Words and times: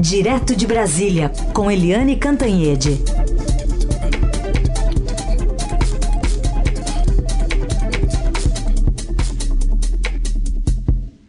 Direto 0.00 0.56
de 0.56 0.66
Brasília, 0.66 1.30
com 1.52 1.70
Eliane 1.70 2.16
Cantanhede. 2.16 2.92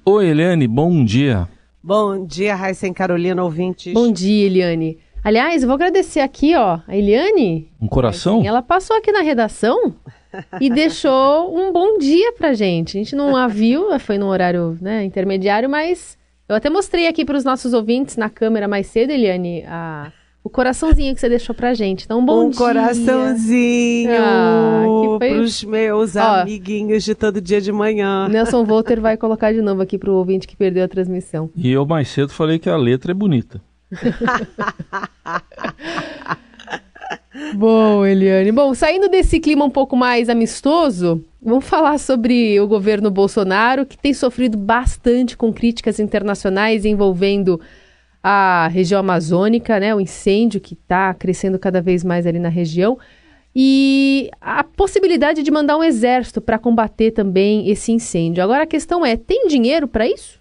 Oi, 0.05 0.26
Eliane, 0.26 0.70
bom 0.70 1.04
dia. 1.04 1.49
Bom 1.84 2.26
dia, 2.26 2.55
Raíssa 2.55 2.88
e 2.88 2.94
Carolina, 2.94 3.44
ouvintes. 3.44 3.94
Bom 3.94 4.10
dia, 4.10 4.46
Eliane. 4.46 4.99
Aliás, 5.22 5.63
eu 5.63 5.67
vou 5.67 5.76
agradecer 5.76 6.22
aqui, 6.22 6.56
ó, 6.56 6.79
a 6.88 6.96
Eliane. 6.96 7.69
Um 7.81 7.90
coração? 7.90 8.38
Assim, 8.38 8.47
ela 8.47 8.62
passou 8.62 8.96
aqui 8.96 9.12
na 9.12 9.22
redação 9.22 9.96
e 10.62 10.69
deixou 10.74 11.53
um 11.53 11.74
bom 11.74 11.97
dia 11.97 12.31
pra 12.31 12.53
gente. 12.53 12.97
A 12.97 13.03
gente 13.03 13.17
não 13.17 13.35
a 13.35 13.49
viu, 13.49 13.99
foi 13.99 14.17
no 14.17 14.28
horário 14.28 14.78
né, 14.79 15.03
intermediário, 15.03 15.69
mas 15.69 16.20
eu 16.52 16.58
até 16.58 16.70
mostrei 16.70 17.08
aqui 17.08 17.23
para 17.23 17.38
os 17.38 17.45
nossos 17.45 17.73
ouvintes 17.73 18.18
na 18.18 18.30
câmera 18.30 18.68
mais 18.68 18.88
cedo, 18.88 19.12
Eliane, 19.12 19.64
a, 19.66 20.12
o 20.44 20.50
coraçãozinho 20.50 21.16
que 21.16 21.22
você 21.22 21.30
deixou 21.30 21.55
pra 21.55 21.73
gente. 21.73 22.04
Então, 22.04 22.20
um 22.20 22.26
bom 22.26 22.48
um 22.48 22.50
dia. 22.50 22.59
Um 22.59 22.68
coraçãozinho 22.68 24.12
ah, 24.12 24.84
foi... 25.18 25.30
pros 25.30 25.64
meus 25.64 26.18
Ó, 26.18 26.42
amiguinhos 26.42 27.06
de 27.06 27.16
todo 27.16 27.40
dia 27.40 27.62
de 27.62 27.72
manhã. 27.72 28.28
Nelson 28.28 28.66
Volter 28.66 29.00
vai 29.00 29.16
colocar 29.16 29.54
de 29.54 29.62
novo 29.62 29.82
aqui 29.82 29.98
pro 29.98 30.14
ouvinte 30.14 30.45
que 30.45 30.58
perdeu 30.58 30.84
a 30.84 30.90
transmissão. 30.90 31.50
E 31.56 31.72
eu 31.72 31.86
mais 31.86 32.09
cedo 32.09 32.34
falei 32.34 32.59
que 32.59 32.70
a 32.70 32.76
letra 32.76 33.12
é 33.12 33.16
bonita. 33.16 33.62
Bom, 37.55 38.05
Eliane. 38.05 38.52
Bom, 38.52 38.73
saindo 38.73 39.09
desse 39.09 39.40
clima 39.40 39.66
um 39.66 39.70
pouco 39.70 39.95
mais 39.95 40.30
amistoso, 40.30 41.23
vamos 41.41 41.66
falar 41.66 41.98
sobre 41.98 42.59
o 42.59 42.67
governo 42.67 43.09
Bolsonaro, 43.09 43.86
que 43.86 43.98
tem 43.98 44.14
sofrido 44.14 44.58
bastante 44.58 45.36
com 45.36 45.52
críticas 45.52 46.00
internacionais 46.00 46.86
envolvendo 46.86 47.59
a 48.23 48.67
região 48.67 49.00
amazônica, 49.00 49.80
né, 49.80 49.94
o 49.95 50.00
incêndio 50.00 50.62
que 50.62 50.76
está 50.76 51.14
crescendo 51.14 51.58
cada 51.58 51.81
vez 51.81 52.03
mais 52.03 52.28
ali 52.28 52.38
na 52.38 52.50
região, 52.50 52.97
e 53.56 54.30
a 54.39 54.64
possibilidade 54.64 55.44
de 55.44 55.52
mandar 55.52 55.78
um 55.78 55.84
exército 55.84 56.39
para 56.39 56.59
combater 56.59 57.12
também 57.12 57.69
esse 57.69 57.92
incêndio. 57.92 58.44
Agora 58.44 58.64
a 58.64 58.67
questão 58.67 59.06
é, 59.06 59.17
tem 59.17 59.47
dinheiro 59.47 59.88
para 59.88 60.08
isso? 60.08 60.39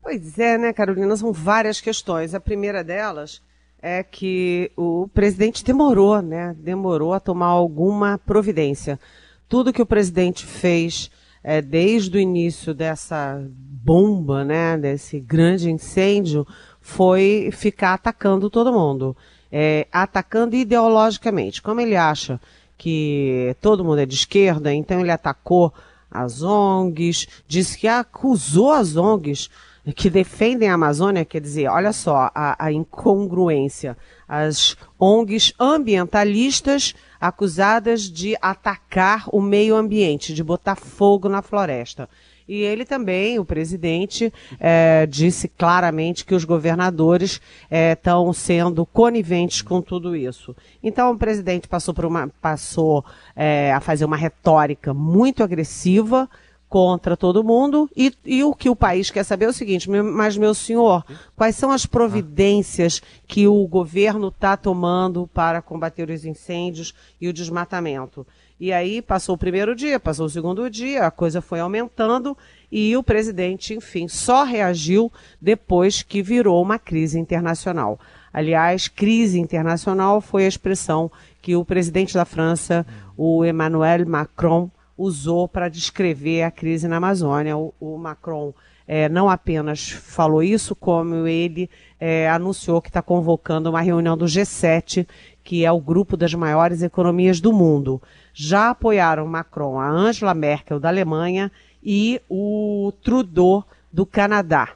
Pois 0.00 0.38
é, 0.38 0.56
né, 0.56 0.72
Carolina? 0.72 1.16
São 1.16 1.32
várias 1.32 1.80
questões. 1.80 2.34
A 2.34 2.40
primeira 2.40 2.84
delas 2.84 3.42
é 3.86 4.02
que 4.02 4.72
o 4.78 5.06
presidente 5.12 5.62
demorou, 5.62 6.22
né? 6.22 6.56
Demorou 6.58 7.12
a 7.12 7.20
tomar 7.20 7.48
alguma 7.48 8.16
providência. 8.16 8.98
Tudo 9.46 9.74
que 9.74 9.82
o 9.82 9.86
presidente 9.86 10.46
fez 10.46 11.10
é, 11.42 11.60
desde 11.60 12.16
o 12.16 12.20
início 12.20 12.72
dessa 12.72 13.46
bomba, 13.46 14.42
né? 14.42 14.78
Desse 14.78 15.20
grande 15.20 15.70
incêndio, 15.70 16.46
foi 16.80 17.50
ficar 17.52 17.92
atacando 17.92 18.48
todo 18.48 18.72
mundo. 18.72 19.14
É, 19.52 19.86
atacando 19.92 20.56
ideologicamente. 20.56 21.60
Como 21.60 21.78
ele 21.78 21.94
acha 21.94 22.40
que 22.78 23.54
todo 23.60 23.84
mundo 23.84 23.98
é 23.98 24.06
de 24.06 24.14
esquerda, 24.14 24.72
então 24.72 24.98
ele 25.00 25.10
atacou 25.10 25.70
as 26.10 26.42
ONGs, 26.42 27.26
disse 27.46 27.76
que 27.76 27.86
acusou 27.86 28.72
as 28.72 28.96
ONGs 28.96 29.50
que 29.92 30.08
defendem 30.08 30.68
a 30.70 30.74
Amazônia, 30.74 31.24
quer 31.24 31.40
dizer, 31.40 31.68
olha 31.68 31.92
só 31.92 32.30
a, 32.34 32.56
a 32.58 32.72
incongruência. 32.72 33.96
As 34.26 34.76
ONGs 34.98 35.52
ambientalistas 35.60 36.94
acusadas 37.20 38.02
de 38.02 38.36
atacar 38.40 39.24
o 39.30 39.40
meio 39.40 39.76
ambiente, 39.76 40.32
de 40.32 40.42
botar 40.42 40.76
fogo 40.76 41.28
na 41.28 41.42
floresta. 41.42 42.08
E 42.46 42.60
ele 42.60 42.84
também, 42.84 43.38
o 43.38 43.44
presidente, 43.44 44.32
é, 44.60 45.06
disse 45.06 45.48
claramente 45.48 46.24
que 46.26 46.34
os 46.34 46.44
governadores 46.44 47.40
estão 47.70 48.30
é, 48.30 48.32
sendo 48.34 48.84
coniventes 48.84 49.62
com 49.62 49.80
tudo 49.80 50.14
isso. 50.14 50.54
Então 50.82 51.12
o 51.12 51.18
presidente 51.18 51.66
passou, 51.66 51.94
por 51.94 52.04
uma, 52.04 52.28
passou 52.42 53.02
é, 53.34 53.72
a 53.72 53.80
fazer 53.80 54.04
uma 54.04 54.16
retórica 54.16 54.92
muito 54.92 55.42
agressiva 55.42 56.28
contra 56.74 57.16
todo 57.16 57.44
mundo 57.44 57.88
e, 57.96 58.12
e, 58.24 58.42
o 58.42 58.52
que 58.52 58.68
o 58.68 58.74
país 58.74 59.08
quer 59.08 59.22
saber 59.22 59.44
é 59.44 59.48
o 59.48 59.52
seguinte, 59.52 59.88
mas 59.88 60.36
meu 60.36 60.52
senhor, 60.52 61.04
quais 61.36 61.54
são 61.54 61.70
as 61.70 61.86
providências 61.86 63.00
que 63.28 63.46
o 63.46 63.64
governo 63.68 64.26
está 64.26 64.56
tomando 64.56 65.30
para 65.32 65.62
combater 65.62 66.10
os 66.10 66.24
incêndios 66.24 66.92
e 67.20 67.28
o 67.28 67.32
desmatamento? 67.32 68.26
E 68.58 68.72
aí 68.72 69.00
passou 69.00 69.36
o 69.36 69.38
primeiro 69.38 69.72
dia, 69.72 70.00
passou 70.00 70.26
o 70.26 70.28
segundo 70.28 70.68
dia, 70.68 71.06
a 71.06 71.12
coisa 71.12 71.40
foi 71.40 71.60
aumentando 71.60 72.36
e 72.72 72.96
o 72.96 73.04
presidente, 73.04 73.72
enfim, 73.72 74.08
só 74.08 74.42
reagiu 74.42 75.12
depois 75.40 76.02
que 76.02 76.20
virou 76.22 76.60
uma 76.60 76.76
crise 76.76 77.20
internacional. 77.20 78.00
Aliás, 78.32 78.88
crise 78.88 79.38
internacional 79.38 80.20
foi 80.20 80.44
a 80.44 80.48
expressão 80.48 81.08
que 81.40 81.54
o 81.54 81.64
presidente 81.64 82.14
da 82.14 82.24
França, 82.24 82.84
o 83.16 83.44
Emmanuel 83.44 84.04
Macron, 84.08 84.68
usou 84.96 85.48
para 85.48 85.68
descrever 85.68 86.42
a 86.42 86.50
crise 86.50 86.86
na 86.88 86.96
Amazônia. 86.96 87.56
O, 87.56 87.74
o 87.80 87.98
Macron 87.98 88.52
é, 88.86 89.08
não 89.08 89.28
apenas 89.28 89.90
falou 89.90 90.42
isso, 90.42 90.74
como 90.76 91.26
ele 91.26 91.70
é, 91.98 92.28
anunciou 92.28 92.82
que 92.82 92.88
está 92.88 93.00
convocando 93.00 93.70
uma 93.70 93.80
reunião 93.80 94.16
do 94.16 94.26
G7, 94.26 95.06
que 95.42 95.64
é 95.64 95.72
o 95.72 95.80
grupo 95.80 96.16
das 96.16 96.34
maiores 96.34 96.82
economias 96.82 97.40
do 97.40 97.52
mundo. 97.52 98.00
Já 98.32 98.70
apoiaram 98.70 99.26
Macron 99.26 99.78
a 99.78 99.88
Angela 99.88 100.34
Merkel 100.34 100.78
da 100.78 100.88
Alemanha 100.88 101.50
e 101.82 102.20
o 102.28 102.92
Trudeau 103.02 103.64
do 103.92 104.04
Canadá. 104.04 104.70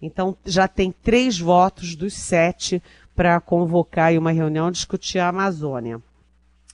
Então 0.00 0.36
já 0.44 0.68
tem 0.68 0.92
três 0.92 1.38
votos 1.38 1.96
dos 1.96 2.14
sete 2.14 2.82
para 3.14 3.40
convocar 3.40 4.12
uma 4.14 4.32
reunião 4.32 4.70
discutir 4.70 5.18
a 5.18 5.28
Amazônia. 5.28 6.00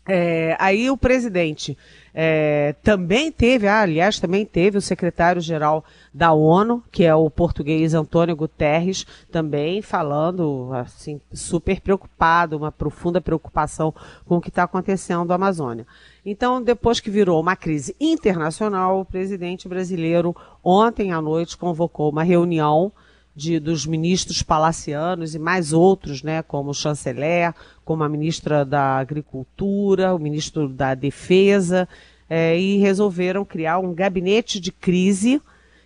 É, 0.08 0.56
aí 0.58 0.90
o 0.90 0.96
presidente 0.96 1.76
é, 2.12 2.74
também 2.82 3.30
teve, 3.30 3.68
ah, 3.68 3.82
aliás, 3.82 4.18
também 4.18 4.44
teve 4.44 4.78
o 4.78 4.80
secretário-geral 4.80 5.84
da 6.12 6.32
ONU, 6.32 6.82
que 6.90 7.04
é 7.04 7.14
o 7.14 7.30
português 7.30 7.94
Antônio 7.94 8.34
Guterres, 8.34 9.06
também 9.30 9.82
falando, 9.82 10.70
assim, 10.72 11.20
super 11.32 11.80
preocupado, 11.80 12.56
uma 12.56 12.72
profunda 12.72 13.20
preocupação 13.20 13.94
com 14.24 14.38
o 14.38 14.40
que 14.40 14.48
está 14.48 14.64
acontecendo 14.64 15.26
na 15.26 15.34
Amazônia. 15.34 15.86
Então, 16.24 16.62
depois 16.62 16.98
que 16.98 17.10
virou 17.10 17.40
uma 17.40 17.54
crise 17.54 17.94
internacional, 18.00 19.00
o 19.00 19.04
presidente 19.04 19.68
brasileiro 19.68 20.34
ontem 20.64 21.12
à 21.12 21.20
noite 21.20 21.56
convocou 21.56 22.10
uma 22.10 22.22
reunião 22.22 22.90
de, 23.34 23.58
dos 23.58 23.86
ministros 23.86 24.42
palacianos 24.42 25.34
e 25.34 25.38
mais 25.38 25.72
outros, 25.72 26.22
né, 26.22 26.42
como 26.42 26.70
o 26.70 26.74
chanceler, 26.74 27.54
como 27.84 28.02
a 28.02 28.08
ministra 28.08 28.64
da 28.64 28.98
Agricultura, 28.98 30.14
o 30.14 30.18
ministro 30.18 30.68
da 30.68 30.94
Defesa, 30.94 31.88
é, 32.28 32.58
e 32.58 32.78
resolveram 32.78 33.44
criar 33.44 33.78
um 33.78 33.94
gabinete 33.94 34.60
de 34.60 34.70
crise 34.70 35.40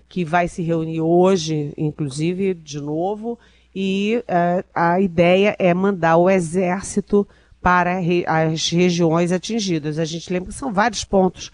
que 0.08 0.24
vai 0.24 0.48
se 0.48 0.62
reunir 0.62 1.00
hoje, 1.00 1.72
inclusive, 1.76 2.54
de 2.54 2.80
novo, 2.80 3.38
e 3.74 4.22
é, 4.28 4.64
a 4.74 5.00
ideia 5.00 5.56
é 5.58 5.72
mandar 5.74 6.16
o 6.16 6.30
exército 6.30 7.26
para 7.60 7.98
re, 7.98 8.24
as 8.26 8.70
regiões 8.70 9.32
atingidas. 9.32 9.98
A 9.98 10.04
gente 10.04 10.32
lembra 10.32 10.50
que 10.50 10.54
são 10.54 10.72
vários 10.72 11.04
pontos, 11.04 11.50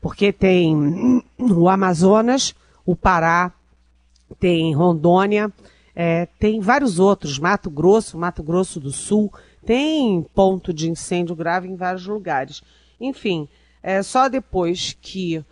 porque 0.00 0.32
tem 0.32 1.22
o 1.38 1.68
Amazonas, 1.68 2.54
o 2.84 2.96
Pará, 2.96 3.52
tem 4.38 4.74
Rondônia, 4.74 5.52
é, 5.94 6.26
tem 6.38 6.60
vários 6.60 6.98
outros, 6.98 7.38
Mato 7.38 7.70
Grosso, 7.70 8.18
Mato 8.18 8.42
Grosso 8.42 8.78
do 8.78 8.90
Sul, 8.90 9.32
tem 9.64 10.22
ponto 10.34 10.72
de 10.72 10.90
incêndio 10.90 11.34
grave 11.36 11.68
em 11.68 11.76
vários 11.76 12.06
lugares. 12.06 12.62
Enfim, 13.00 13.48
é 13.82 14.02
só 14.02 14.28
depois 14.28 14.96
que 15.00 15.38
uh, 15.38 15.44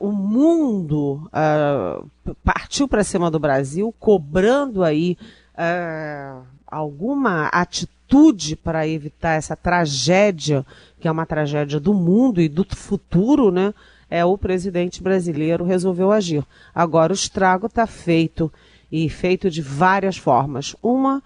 o 0.00 0.12
mundo 0.12 1.28
uh, 1.28 2.34
partiu 2.44 2.86
para 2.86 3.04
cima 3.04 3.30
do 3.30 3.38
Brasil, 3.38 3.94
cobrando 3.98 4.82
aí 4.82 5.16
uh, 5.54 6.42
alguma 6.66 7.46
atitude 7.48 8.56
para 8.56 8.86
evitar 8.86 9.32
essa 9.32 9.56
tragédia, 9.56 10.64
que 11.00 11.08
é 11.08 11.10
uma 11.10 11.26
tragédia 11.26 11.80
do 11.80 11.94
mundo 11.94 12.40
e 12.40 12.48
do 12.48 12.64
futuro, 12.74 13.50
né? 13.50 13.72
É 14.12 14.26
o 14.26 14.36
presidente 14.36 15.02
brasileiro 15.02 15.64
resolveu 15.64 16.12
agir. 16.12 16.44
Agora 16.74 17.14
o 17.14 17.16
estrago 17.16 17.64
está 17.64 17.86
feito 17.86 18.52
e 18.92 19.08
feito 19.08 19.48
de 19.48 19.62
várias 19.62 20.18
formas. 20.18 20.76
Uma 20.82 21.22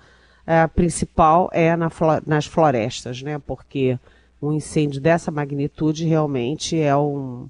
é, 0.46 0.64
principal 0.68 1.50
é 1.52 1.74
na, 1.74 1.90
nas 2.24 2.46
florestas, 2.46 3.22
né? 3.22 3.40
Porque 3.44 3.98
um 4.40 4.52
incêndio 4.52 5.00
dessa 5.00 5.32
magnitude 5.32 6.06
realmente 6.06 6.78
é 6.78 6.96
um 6.96 7.48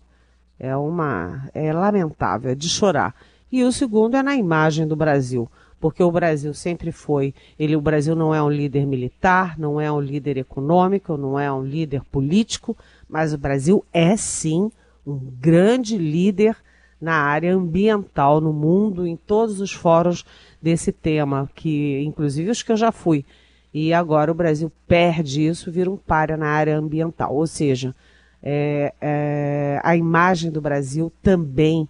é 0.58 0.74
uma 0.74 1.46
é 1.52 1.70
lamentável, 1.70 2.52
é 2.52 2.54
de 2.54 2.70
chorar. 2.70 3.14
E 3.52 3.62
o 3.62 3.70
segundo 3.70 4.16
é 4.16 4.22
na 4.22 4.34
imagem 4.34 4.88
do 4.88 4.96
Brasil, 4.96 5.46
porque 5.78 6.02
o 6.02 6.10
Brasil 6.10 6.54
sempre 6.54 6.90
foi, 6.90 7.34
ele 7.58 7.76
o 7.76 7.80
Brasil 7.82 8.16
não 8.16 8.34
é 8.34 8.42
um 8.42 8.48
líder 8.48 8.86
militar, 8.86 9.58
não 9.58 9.78
é 9.78 9.92
um 9.92 10.00
líder 10.00 10.38
econômico, 10.38 11.18
não 11.18 11.38
é 11.38 11.52
um 11.52 11.62
líder 11.62 12.02
político, 12.04 12.74
mas 13.06 13.34
o 13.34 13.38
Brasil 13.38 13.84
é 13.92 14.16
sim 14.16 14.70
um 15.06 15.18
grande 15.40 15.96
líder 15.96 16.56
na 17.00 17.14
área 17.14 17.54
ambiental 17.54 18.40
no 18.40 18.52
mundo, 18.52 19.06
em 19.06 19.16
todos 19.16 19.60
os 19.60 19.72
fóruns 19.72 20.24
desse 20.60 20.90
tema, 20.90 21.48
que 21.54 22.02
inclusive 22.02 22.50
os 22.50 22.62
que 22.62 22.72
eu 22.72 22.76
já 22.76 22.90
fui. 22.90 23.24
E 23.72 23.92
agora 23.92 24.32
o 24.32 24.34
Brasil 24.34 24.72
perde 24.88 25.46
isso, 25.46 25.70
vira 25.70 25.90
um 25.90 25.96
páreo 25.96 26.36
na 26.36 26.48
área 26.48 26.76
ambiental. 26.78 27.34
Ou 27.34 27.46
seja, 27.46 27.94
é, 28.42 28.94
é, 29.00 29.80
a 29.84 29.94
imagem 29.96 30.50
do 30.50 30.60
Brasil 30.60 31.12
também 31.22 31.88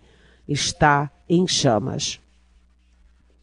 está 0.48 1.10
em 1.28 1.46
chamas. 1.46 2.20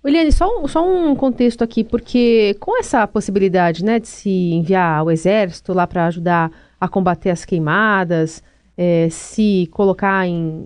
Eliane, 0.03 0.33
só 0.33 0.59
um, 0.59 0.67
só 0.67 0.85
um 0.85 1.15
contexto 1.15 1.63
aqui, 1.63 1.81
porque 1.81 2.57
com 2.59 2.77
essa 2.77 3.07
possibilidade 3.07 3.85
né, 3.85 3.99
de 3.99 4.07
se 4.09 4.29
enviar 4.29 5.01
o 5.05 5.09
exército 5.09 5.71
lá 5.71 5.87
para 5.87 6.07
ajudar 6.07 6.51
a 6.79 6.89
combater 6.89 7.29
as 7.29 7.45
queimadas, 7.45 8.43
é, 8.77 9.07
se 9.09 9.67
colocar 9.71 10.27
em 10.27 10.65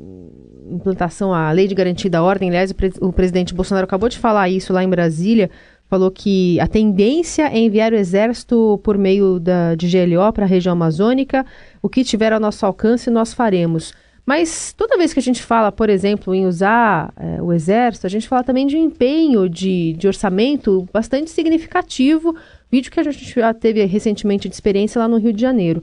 implantação 0.69 1.33
a 1.33 1.51
lei 1.51 1.67
de 1.67 1.75
garantia 1.75 2.09
da 2.09 2.23
ordem, 2.23 2.49
aliás, 2.49 2.71
o, 2.71 2.75
pre 2.75 2.91
o 3.01 3.11
presidente 3.11 3.53
Bolsonaro 3.53 3.85
acabou 3.85 4.09
de 4.09 4.17
falar 4.17 4.49
isso 4.49 4.73
lá 4.73 4.83
em 4.83 4.89
Brasília, 4.89 5.49
falou 5.89 6.11
que 6.11 6.59
a 6.59 6.67
tendência 6.67 7.43
é 7.43 7.57
enviar 7.59 7.93
o 7.93 7.95
exército 7.95 8.79
por 8.83 8.97
meio 8.97 9.39
da, 9.39 9.75
de 9.75 9.87
GLO 9.87 10.31
para 10.33 10.45
a 10.45 10.47
região 10.47 10.73
amazônica, 10.73 11.45
o 11.81 11.89
que 11.89 12.03
tiver 12.03 12.33
ao 12.33 12.39
nosso 12.39 12.65
alcance 12.65 13.09
nós 13.09 13.33
faremos. 13.33 13.93
Mas 14.25 14.73
toda 14.73 14.97
vez 14.97 15.13
que 15.13 15.19
a 15.19 15.23
gente 15.23 15.41
fala, 15.41 15.71
por 15.71 15.89
exemplo, 15.89 16.35
em 16.35 16.45
usar 16.45 17.13
é, 17.15 17.41
o 17.41 17.53
exército, 17.53 18.05
a 18.05 18.09
gente 18.09 18.27
fala 18.27 18.43
também 18.43 18.67
de 18.67 18.75
um 18.75 18.83
empenho 18.83 19.47
de, 19.47 19.93
de 19.93 20.05
orçamento 20.05 20.85
bastante 20.91 21.29
significativo, 21.29 22.35
vídeo 22.69 22.91
que 22.91 22.99
a 22.99 23.03
gente 23.03 23.39
já 23.39 23.53
teve 23.53 23.85
recentemente 23.85 24.49
de 24.49 24.53
experiência 24.53 24.99
lá 24.99 25.07
no 25.07 25.17
Rio 25.17 25.31
de 25.31 25.41
Janeiro. 25.41 25.81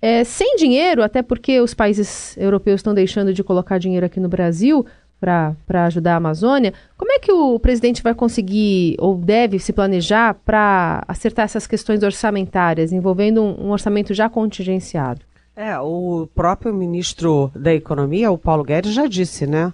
É, 0.00 0.24
sem 0.24 0.56
dinheiro, 0.56 1.02
até 1.02 1.22
porque 1.22 1.60
os 1.60 1.74
países 1.74 2.36
europeus 2.36 2.80
estão 2.80 2.94
deixando 2.94 3.32
de 3.32 3.42
colocar 3.42 3.78
dinheiro 3.78 4.06
aqui 4.06 4.20
no 4.20 4.28
Brasil 4.28 4.84
para 5.18 5.84
ajudar 5.86 6.14
a 6.14 6.16
Amazônia, 6.16 6.74
como 6.96 7.10
é 7.10 7.18
que 7.18 7.32
o 7.32 7.58
presidente 7.58 8.02
vai 8.02 8.14
conseguir 8.14 8.96
ou 8.98 9.16
deve 9.16 9.58
se 9.58 9.72
planejar 9.72 10.34
para 10.44 11.02
acertar 11.08 11.46
essas 11.46 11.66
questões 11.66 12.02
orçamentárias, 12.02 12.92
envolvendo 12.92 13.42
um, 13.42 13.66
um 13.66 13.70
orçamento 13.70 14.12
já 14.12 14.28
contingenciado? 14.28 15.22
É, 15.56 15.78
o 15.78 16.28
próprio 16.34 16.74
ministro 16.74 17.50
da 17.54 17.72
Economia, 17.72 18.30
o 18.30 18.36
Paulo 18.36 18.62
Guedes, 18.62 18.92
já 18.92 19.06
disse, 19.06 19.46
né? 19.46 19.72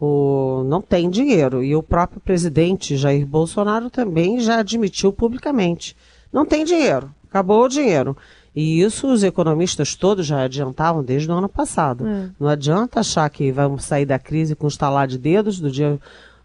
O, 0.00 0.64
não 0.66 0.82
tem 0.82 1.08
dinheiro. 1.08 1.62
E 1.62 1.76
o 1.76 1.82
próprio 1.84 2.20
presidente 2.20 2.96
Jair 2.96 3.24
Bolsonaro 3.24 3.88
também 3.88 4.40
já 4.40 4.58
admitiu 4.58 5.12
publicamente. 5.12 5.96
Não 6.32 6.44
tem 6.44 6.64
dinheiro. 6.64 7.14
Acabou 7.28 7.64
o 7.64 7.68
dinheiro. 7.68 8.16
E 8.54 8.80
isso 8.80 9.06
os 9.12 9.22
economistas 9.22 9.94
todos 9.94 10.26
já 10.26 10.42
adiantavam 10.42 11.02
desde 11.04 11.30
o 11.30 11.34
ano 11.34 11.48
passado. 11.48 12.06
É. 12.06 12.30
Não 12.38 12.48
adianta 12.48 13.00
achar 13.00 13.28
que 13.30 13.52
vamos 13.52 13.84
sair 13.84 14.04
da 14.04 14.18
crise 14.18 14.56
com 14.56 14.66
estalar 14.66 15.06
de 15.06 15.18
dedos 15.18 15.60
do 15.60 15.70
dia, 15.70 15.98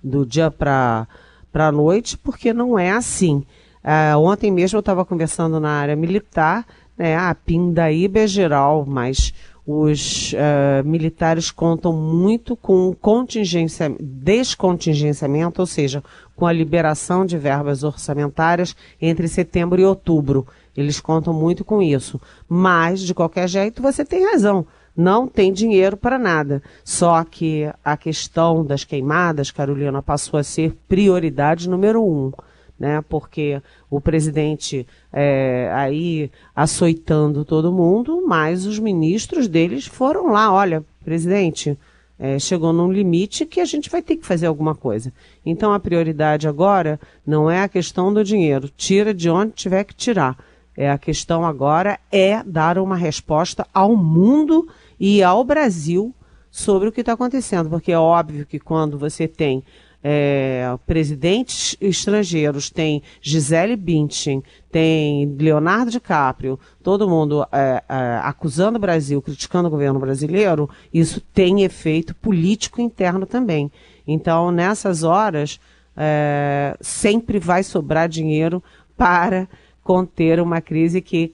do 0.04 0.26
dia 0.26 0.52
para 0.52 1.08
a 1.54 1.72
noite, 1.72 2.18
porque 2.18 2.54
não 2.54 2.78
é 2.78 2.92
assim. 2.92 3.44
Uh, 3.84 4.18
ontem 4.20 4.52
mesmo 4.52 4.78
eu 4.78 4.82
estava 4.82 5.06
conversando 5.06 5.60
na 5.60 5.70
área 5.70 5.96
militar 5.96 6.66
né, 6.98 7.16
a 7.16 7.36
Pindaíba 7.36 8.20
é 8.20 8.28
geral, 8.28 8.86
mas 8.88 9.34
os 9.68 10.34
uh, 10.34 10.88
militares 10.88 11.52
contam 11.52 11.92
muito 11.92 12.56
com 12.56 12.94
contingência, 12.94 13.94
descontingenciamento, 14.00 15.60
ou 15.60 15.66
seja, 15.66 16.04
com 16.36 16.46
a 16.46 16.54
liberação 16.54 17.26
de 17.26 17.38
verbas 17.38 17.84
orçamentárias 17.84 18.76
entre 19.02 19.28
setembro 19.28 19.82
e 19.82 19.86
outubro. 19.86 20.48
Eles 20.76 21.00
contam 21.00 21.34
muito 21.34 21.64
com 21.64 21.82
isso. 21.82 22.20
Mas, 22.48 23.02
de 23.02 23.14
qualquer 23.14 23.48
jeito, 23.48 23.82
você 23.82 24.04
tem 24.04 24.30
razão. 24.32 24.66
Não 24.96 25.28
tem 25.28 25.52
dinheiro 25.52 25.98
para 25.98 26.18
nada. 26.18 26.62
Só 26.84 27.24
que 27.24 27.70
a 27.84 27.98
questão 27.98 28.66
das 28.66 28.84
queimadas, 28.84 29.52
Carolina, 29.52 30.02
passou 30.02 30.40
a 30.40 30.44
ser 30.44 30.76
prioridade 30.88 31.70
número 31.70 32.04
um 32.04 32.32
né? 32.80 33.02
Porque 33.08 33.62
o 33.90 34.00
presidente 34.02 34.86
é, 35.12 35.72
aí 35.74 36.30
açoitando 36.56 37.46
todo 37.46 37.72
mundo, 37.72 38.24
mas 38.28 38.66
os 38.66 38.80
ministros 38.80 39.48
deles 39.48 39.86
foram 39.86 40.32
lá, 40.32 40.52
olha, 40.52 40.84
presidente, 41.04 41.78
é, 42.18 42.40
chegou 42.40 42.72
num 42.72 42.92
limite 42.92 43.46
que 43.46 43.60
a 43.60 43.66
gente 43.66 43.90
vai 43.90 44.02
ter 44.02 44.16
que 44.16 44.26
fazer 44.26 44.46
alguma 44.46 44.76
coisa. 44.76 45.12
Então 45.46 45.74
a 45.74 45.80
prioridade 45.80 46.48
agora 46.48 47.00
não 47.26 47.50
é 47.50 47.62
a 47.62 47.70
questão 47.70 48.14
do 48.14 48.24
dinheiro, 48.24 48.70
tira 48.76 49.14
de 49.14 49.30
onde 49.30 49.54
tiver 49.54 49.84
que 49.84 49.96
tirar. 49.96 50.38
É 50.78 50.90
a 50.90 50.98
questão 50.98 51.46
agora 51.46 52.00
é 52.12 52.44
dar 52.44 52.78
uma 52.78 52.96
resposta 52.96 53.66
ao 53.74 53.96
mundo 53.96 54.68
e 55.00 55.24
ao 55.24 55.44
Brasil 55.44 56.14
sobre 56.52 56.90
o 56.90 56.92
que 56.92 57.02
está 57.02 57.14
acontecendo, 57.14 57.70
porque 57.70 57.92
é 57.92 58.00
óbvio 58.00 58.46
que 58.46 58.60
quando 58.60 58.98
você 58.98 59.28
tem 59.28 59.64
é, 60.08 60.78
presidentes 60.86 61.76
estrangeiros, 61.82 62.70
tem 62.70 63.02
Gisele 63.20 63.76
Bündchen, 63.76 64.44
tem 64.72 65.36
Leonardo 65.40 65.90
DiCaprio, 65.90 66.60
todo 66.84 67.10
mundo 67.10 67.44
é, 67.52 67.84
é, 67.90 68.20
acusando 68.22 68.78
o 68.78 68.82
Brasil, 68.82 69.20
criticando 69.20 69.68
o 69.68 69.72
governo 69.72 70.00
brasileiro, 70.00 70.70
isso 70.94 71.20
tem 71.20 71.64
efeito 71.64 72.14
político 72.14 72.80
interno 72.80 73.26
também. 73.26 73.72
Então, 74.08 74.52
nessas 74.52 75.02
horas, 75.02 75.60
é, 75.98 76.78
sempre 76.80 77.40
vai 77.40 77.64
sobrar 77.64 78.08
dinheiro 78.08 78.62
para 78.96 79.48
conter 79.86 80.40
uma 80.40 80.62
crise 80.62 81.00
que 81.00 81.32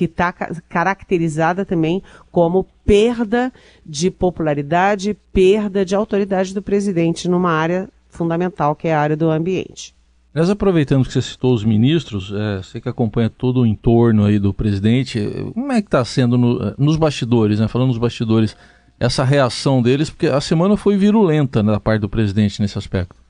está 0.00 0.32
caracterizada 0.68 1.64
também 1.64 2.00
como 2.30 2.64
perda 2.86 3.52
de 3.84 4.12
popularidade, 4.12 5.16
perda 5.32 5.84
de 5.84 5.92
autoridade 5.92 6.54
do 6.54 6.62
presidente 6.62 7.28
numa 7.28 7.50
área 7.50 7.88
fundamental, 8.08 8.76
que 8.76 8.86
é 8.86 8.94
a 8.94 9.00
área 9.00 9.16
do 9.16 9.28
ambiente. 9.28 9.92
Mas 10.32 10.48
aproveitando 10.48 11.04
que 11.04 11.12
você 11.12 11.20
citou 11.20 11.52
os 11.52 11.64
ministros, 11.64 12.32
é, 12.32 12.58
você 12.58 12.80
que 12.80 12.88
acompanha 12.88 13.28
todo 13.28 13.62
o 13.62 13.66
entorno 13.66 14.24
aí 14.24 14.38
do 14.38 14.54
presidente, 14.54 15.20
como 15.52 15.72
é 15.72 15.82
que 15.82 15.88
está 15.88 16.04
sendo 16.04 16.38
no, 16.38 16.74
nos 16.78 16.96
bastidores, 16.96 17.58
né? 17.58 17.66
falando 17.66 17.88
nos 17.88 17.98
bastidores, 17.98 18.56
essa 19.00 19.24
reação 19.24 19.82
deles, 19.82 20.10
porque 20.10 20.28
a 20.28 20.40
semana 20.40 20.76
foi 20.76 20.96
virulenta 20.96 21.60
né, 21.60 21.72
da 21.72 21.80
parte 21.80 22.02
do 22.02 22.08
presidente 22.08 22.62
nesse 22.62 22.78
aspecto 22.78 23.23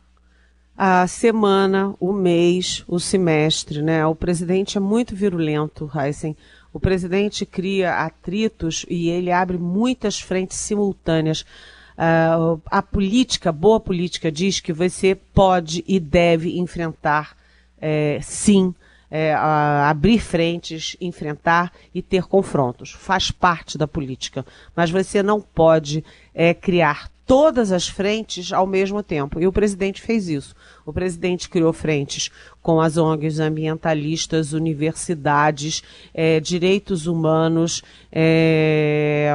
a 0.76 1.06
semana, 1.06 1.94
o 2.00 2.12
mês, 2.12 2.82
o 2.88 2.98
semestre, 2.98 3.80
né? 3.80 4.04
O 4.06 4.14
presidente 4.14 4.76
é 4.76 4.80
muito 4.80 5.14
virulento, 5.14 5.90
Heisen. 5.94 6.36
O 6.72 6.80
presidente 6.80 7.46
cria 7.46 7.94
atritos 7.94 8.84
e 8.88 9.08
ele 9.08 9.30
abre 9.30 9.56
muitas 9.56 10.20
frentes 10.20 10.56
simultâneas. 10.58 11.42
Uh, 11.96 12.60
a 12.66 12.82
política, 12.82 13.52
boa 13.52 13.78
política, 13.78 14.32
diz 14.32 14.58
que 14.58 14.72
você 14.72 15.14
pode 15.14 15.84
e 15.86 16.00
deve 16.00 16.58
enfrentar, 16.58 17.36
é, 17.80 18.18
sim, 18.20 18.74
é, 19.08 19.32
abrir 19.32 20.18
frentes, 20.18 20.96
enfrentar 21.00 21.72
e 21.94 22.02
ter 22.02 22.24
confrontos. 22.24 22.90
Faz 22.90 23.30
parte 23.30 23.78
da 23.78 23.86
política. 23.86 24.44
Mas 24.74 24.90
você 24.90 25.22
não 25.22 25.40
pode 25.40 26.04
é, 26.34 26.52
criar 26.52 27.13
todas 27.26 27.72
as 27.72 27.88
frentes 27.88 28.52
ao 28.52 28.66
mesmo 28.66 29.02
tempo. 29.02 29.40
E 29.40 29.46
o 29.46 29.52
presidente 29.52 30.02
fez 30.02 30.28
isso. 30.28 30.54
O 30.84 30.92
presidente 30.92 31.48
criou 31.48 31.72
frentes 31.72 32.30
com 32.62 32.80
as 32.80 32.96
ONGs 32.96 33.40
ambientalistas, 33.40 34.52
universidades, 34.52 35.82
é, 36.12 36.40
direitos 36.40 37.06
humanos, 37.06 37.82
é, 38.12 39.32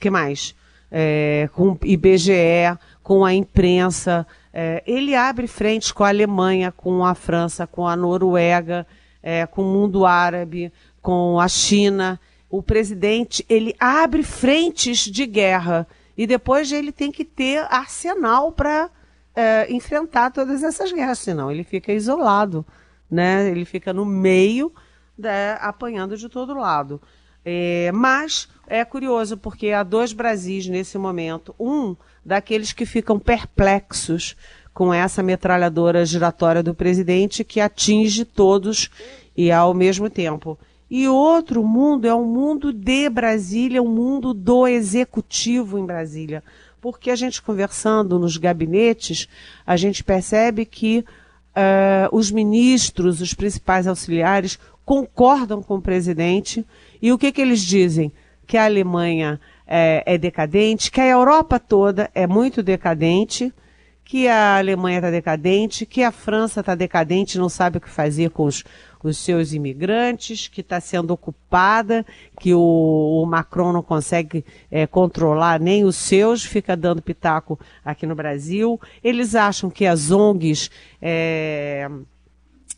que 0.00 0.10
mais? 0.10 0.54
É, 0.90 1.48
com 1.52 1.76
IBGE, 1.82 2.78
com 3.02 3.24
a 3.24 3.34
imprensa. 3.34 4.26
É, 4.52 4.82
ele 4.86 5.14
abre 5.14 5.46
frentes 5.46 5.90
com 5.90 6.04
a 6.04 6.08
Alemanha, 6.08 6.70
com 6.70 7.04
a 7.04 7.14
França, 7.14 7.66
com 7.66 7.86
a 7.86 7.96
Noruega, 7.96 8.86
é, 9.22 9.46
com 9.46 9.62
o 9.62 9.72
mundo 9.72 10.04
árabe, 10.04 10.72
com 11.00 11.40
a 11.40 11.48
China. 11.48 12.20
O 12.50 12.62
presidente 12.62 13.44
ele 13.48 13.74
abre 13.80 14.22
frentes 14.22 14.98
de 15.00 15.24
guerra 15.26 15.88
e 16.16 16.26
depois 16.26 16.70
ele 16.70 16.92
tem 16.92 17.10
que 17.10 17.24
ter 17.24 17.66
arsenal 17.70 18.52
para 18.52 18.90
é, 19.34 19.72
enfrentar 19.72 20.30
todas 20.30 20.62
essas 20.62 20.92
guerras, 20.92 21.18
senão 21.18 21.50
ele 21.50 21.64
fica 21.64 21.92
isolado, 21.92 22.64
né? 23.10 23.48
Ele 23.50 23.64
fica 23.64 23.92
no 23.92 24.04
meio, 24.04 24.72
né, 25.16 25.56
apanhando 25.60 26.16
de 26.16 26.28
todo 26.28 26.54
lado. 26.54 27.00
É, 27.44 27.90
mas 27.92 28.48
é 28.66 28.84
curioso 28.84 29.36
porque 29.36 29.70
há 29.70 29.82
dois 29.82 30.12
Brasis 30.12 30.68
nesse 30.68 30.96
momento. 30.96 31.54
Um 31.58 31.96
daqueles 32.24 32.72
que 32.72 32.86
ficam 32.86 33.18
perplexos 33.18 34.36
com 34.72 34.92
essa 34.94 35.22
metralhadora 35.22 36.04
giratória 36.06 36.62
do 36.62 36.74
presidente 36.74 37.44
que 37.44 37.60
atinge 37.60 38.24
todos 38.24 38.90
e 39.36 39.50
ao 39.50 39.74
mesmo 39.74 40.08
tempo. 40.08 40.58
E 40.94 41.08
outro 41.08 41.64
mundo 41.64 42.06
é 42.06 42.12
o 42.12 42.22
mundo 42.22 42.70
de 42.70 43.08
Brasília, 43.08 43.82
o 43.82 43.88
mundo 43.88 44.34
do 44.34 44.66
executivo 44.68 45.78
em 45.78 45.86
Brasília. 45.86 46.44
Porque 46.82 47.10
a 47.10 47.16
gente 47.16 47.40
conversando 47.40 48.18
nos 48.18 48.36
gabinetes, 48.36 49.26
a 49.66 49.74
gente 49.74 50.04
percebe 50.04 50.66
que 50.66 50.98
uh, 50.98 52.14
os 52.14 52.30
ministros, 52.30 53.22
os 53.22 53.32
principais 53.32 53.86
auxiliares, 53.86 54.58
concordam 54.84 55.62
com 55.62 55.76
o 55.76 55.80
presidente. 55.80 56.62
E 57.00 57.10
o 57.10 57.16
que, 57.16 57.32
que 57.32 57.40
eles 57.40 57.62
dizem? 57.62 58.12
Que 58.46 58.58
a 58.58 58.66
Alemanha 58.66 59.40
é, 59.66 60.02
é 60.04 60.18
decadente, 60.18 60.90
que 60.90 61.00
a 61.00 61.08
Europa 61.08 61.58
toda 61.58 62.10
é 62.14 62.26
muito 62.26 62.62
decadente, 62.62 63.50
que 64.04 64.28
a 64.28 64.58
Alemanha 64.58 64.98
está 64.98 65.10
decadente, 65.10 65.86
que 65.86 66.02
a 66.02 66.10
França 66.10 66.60
está 66.60 66.74
decadente, 66.74 67.38
não 67.38 67.48
sabe 67.48 67.78
o 67.78 67.80
que 67.80 67.88
fazer 67.88 68.30
com 68.30 68.44
os, 68.44 68.64
os 69.02 69.16
seus 69.16 69.52
imigrantes, 69.52 70.48
que 70.48 70.60
está 70.60 70.80
sendo 70.80 71.12
ocupada, 71.12 72.04
que 72.40 72.52
o, 72.52 73.22
o 73.22 73.26
Macron 73.26 73.72
não 73.72 73.82
consegue 73.82 74.44
é, 74.70 74.86
controlar 74.86 75.58
nem 75.60 75.84
os 75.84 75.96
seus, 75.96 76.44
fica 76.44 76.76
dando 76.76 77.00
pitaco 77.00 77.58
aqui 77.84 78.06
no 78.06 78.14
Brasil. 78.14 78.80
Eles 79.02 79.34
acham 79.34 79.70
que 79.70 79.86
as 79.86 80.10
ONGs 80.10 80.70
é, 81.00 81.88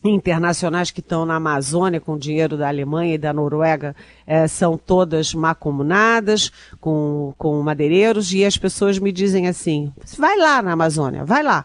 internacionais 0.04 0.90
que 0.90 1.00
estão 1.00 1.25
na 1.25 1.37
Amazônia 1.37 2.00
com 2.00 2.18
dinheiro 2.18 2.56
da 2.56 2.68
Alemanha 2.68 3.14
e 3.14 3.18
da 3.18 3.32
Noruega 3.32 3.96
é, 4.26 4.46
são 4.46 4.76
todas 4.76 5.32
macomunadas 5.32 6.52
com, 6.80 7.32
com 7.38 7.62
madeireiros 7.62 8.32
e 8.32 8.44
as 8.44 8.58
pessoas 8.58 8.99
me 8.99 9.11
dizem 9.11 9.49
assim, 9.49 9.92
vai 10.18 10.37
lá 10.37 10.61
na 10.61 10.73
Amazônia, 10.73 11.25
vai 11.25 11.42
lá. 11.42 11.64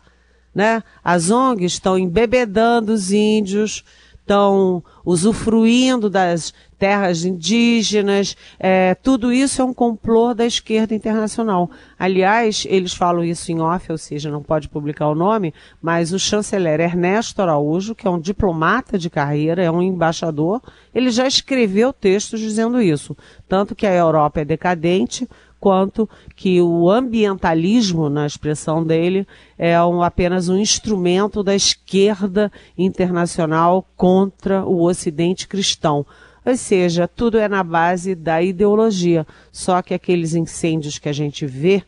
Né? 0.56 0.82
As 1.04 1.30
ONGs 1.30 1.74
estão 1.74 1.98
embebedando 1.98 2.94
os 2.94 3.12
índios, 3.12 3.84
estão 4.20 4.84
usufruindo 5.06 6.10
das 6.10 6.54
terras 6.80 7.26
indígenas, 7.26 8.38
é, 8.58 8.96
tudo 8.96 9.34
isso 9.34 9.62
é 9.62 9.66
um 9.66 9.74
complô 9.74 10.34
da 10.34 10.46
esquerda 10.46 10.96
internacional. 10.96 11.70
Aliás, 12.00 12.66
eles 12.70 12.94
falam 12.94 13.24
isso 13.24 13.52
em 13.52 13.60
off, 13.60 13.92
ou 13.92 13.98
seja, 13.98 14.32
não 14.32 14.42
pode 14.42 14.70
publicar 14.70 15.10
o 15.10 15.16
nome, 15.16 15.54
mas 15.82 16.14
o 16.14 16.18
chanceler 16.18 16.80
Ernesto 16.80 17.42
Araújo, 17.42 17.94
que 17.94 18.08
é 18.08 18.10
um 18.10 18.20
diplomata 18.20 18.98
de 18.98 19.10
carreira, 19.10 19.62
é 19.62 19.70
um 19.70 19.82
embaixador, 19.82 20.62
ele 20.96 21.12
já 21.12 21.28
escreveu 21.28 21.92
textos 21.92 22.40
dizendo 22.40 22.82
isso. 22.82 23.16
Tanto 23.48 23.76
que 23.76 23.86
a 23.86 23.94
Europa 23.94 24.40
é 24.40 24.46
decadente, 24.46 25.28
quanto 25.60 26.10
que 26.36 26.62
o 26.62 26.90
ambientalismo, 26.90 28.10
na 28.10 28.26
expressão 28.26 28.84
dele, 28.84 29.28
é 29.58 29.82
um, 29.84 30.02
apenas 30.02 30.48
um 30.48 30.58
instrumento 30.58 31.44
da 31.44 31.54
esquerda 31.54 32.50
internacional 32.78 33.86
contra 33.98 34.66
o 34.66 34.84
Ocidente 34.84 35.48
cristão. 35.48 36.06
Ou 36.50 36.58
seja, 36.58 37.08
tudo 37.08 37.38
é 37.38 37.48
na 37.48 37.64
base 37.64 38.16
da 38.16 38.42
ideologia. 38.42 39.26
Só 39.52 39.84
que 39.84 39.94
aqueles 39.94 40.34
incêndios 40.34 40.98
que 40.98 41.08
a 41.08 41.14
gente 41.14 41.46
vê 41.46 41.84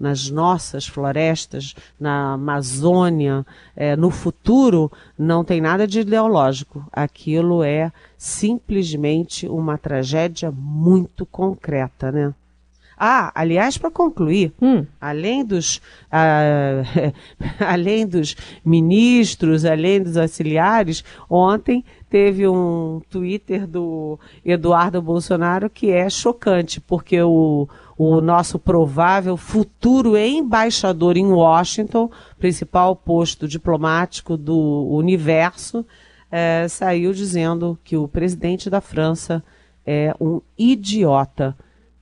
nas 0.00 0.30
nossas 0.30 0.86
florestas, 0.86 1.74
na 2.00 2.32
Amazônia, 2.32 3.44
é, 3.76 3.94
no 3.94 4.10
futuro, 4.10 4.90
não 5.18 5.44
tem 5.44 5.60
nada 5.60 5.86
de 5.86 6.00
ideológico. 6.00 6.82
Aquilo 6.90 7.62
é 7.62 7.92
simplesmente 8.16 9.46
uma 9.46 9.76
tragédia 9.76 10.50
muito 10.50 11.26
concreta, 11.26 12.10
né? 12.10 12.34
Ah, 12.98 13.30
aliás, 13.34 13.76
para 13.76 13.90
concluir, 13.90 14.54
hum. 14.60 14.86
além 14.98 15.44
dos 15.44 15.76
uh, 16.06 17.12
além 17.60 18.06
dos 18.06 18.34
ministros, 18.64 19.66
além 19.66 20.02
dos 20.02 20.16
auxiliares, 20.16 21.04
ontem 21.28 21.84
teve 22.08 22.48
um 22.48 23.02
Twitter 23.10 23.66
do 23.66 24.18
Eduardo 24.42 25.02
Bolsonaro 25.02 25.68
que 25.68 25.90
é 25.90 26.08
chocante, 26.08 26.80
porque 26.80 27.20
o, 27.20 27.68
o 27.98 28.22
nosso 28.22 28.58
provável 28.58 29.36
futuro 29.36 30.16
embaixador 30.16 31.18
em 31.18 31.26
Washington, 31.26 32.10
principal 32.38 32.96
posto 32.96 33.46
diplomático 33.46 34.38
do 34.38 34.86
universo, 34.88 35.84
é, 36.30 36.66
saiu 36.68 37.12
dizendo 37.12 37.78
que 37.84 37.96
o 37.96 38.08
presidente 38.08 38.70
da 38.70 38.80
França 38.80 39.44
é 39.84 40.14
um 40.20 40.40
idiota 40.58 41.54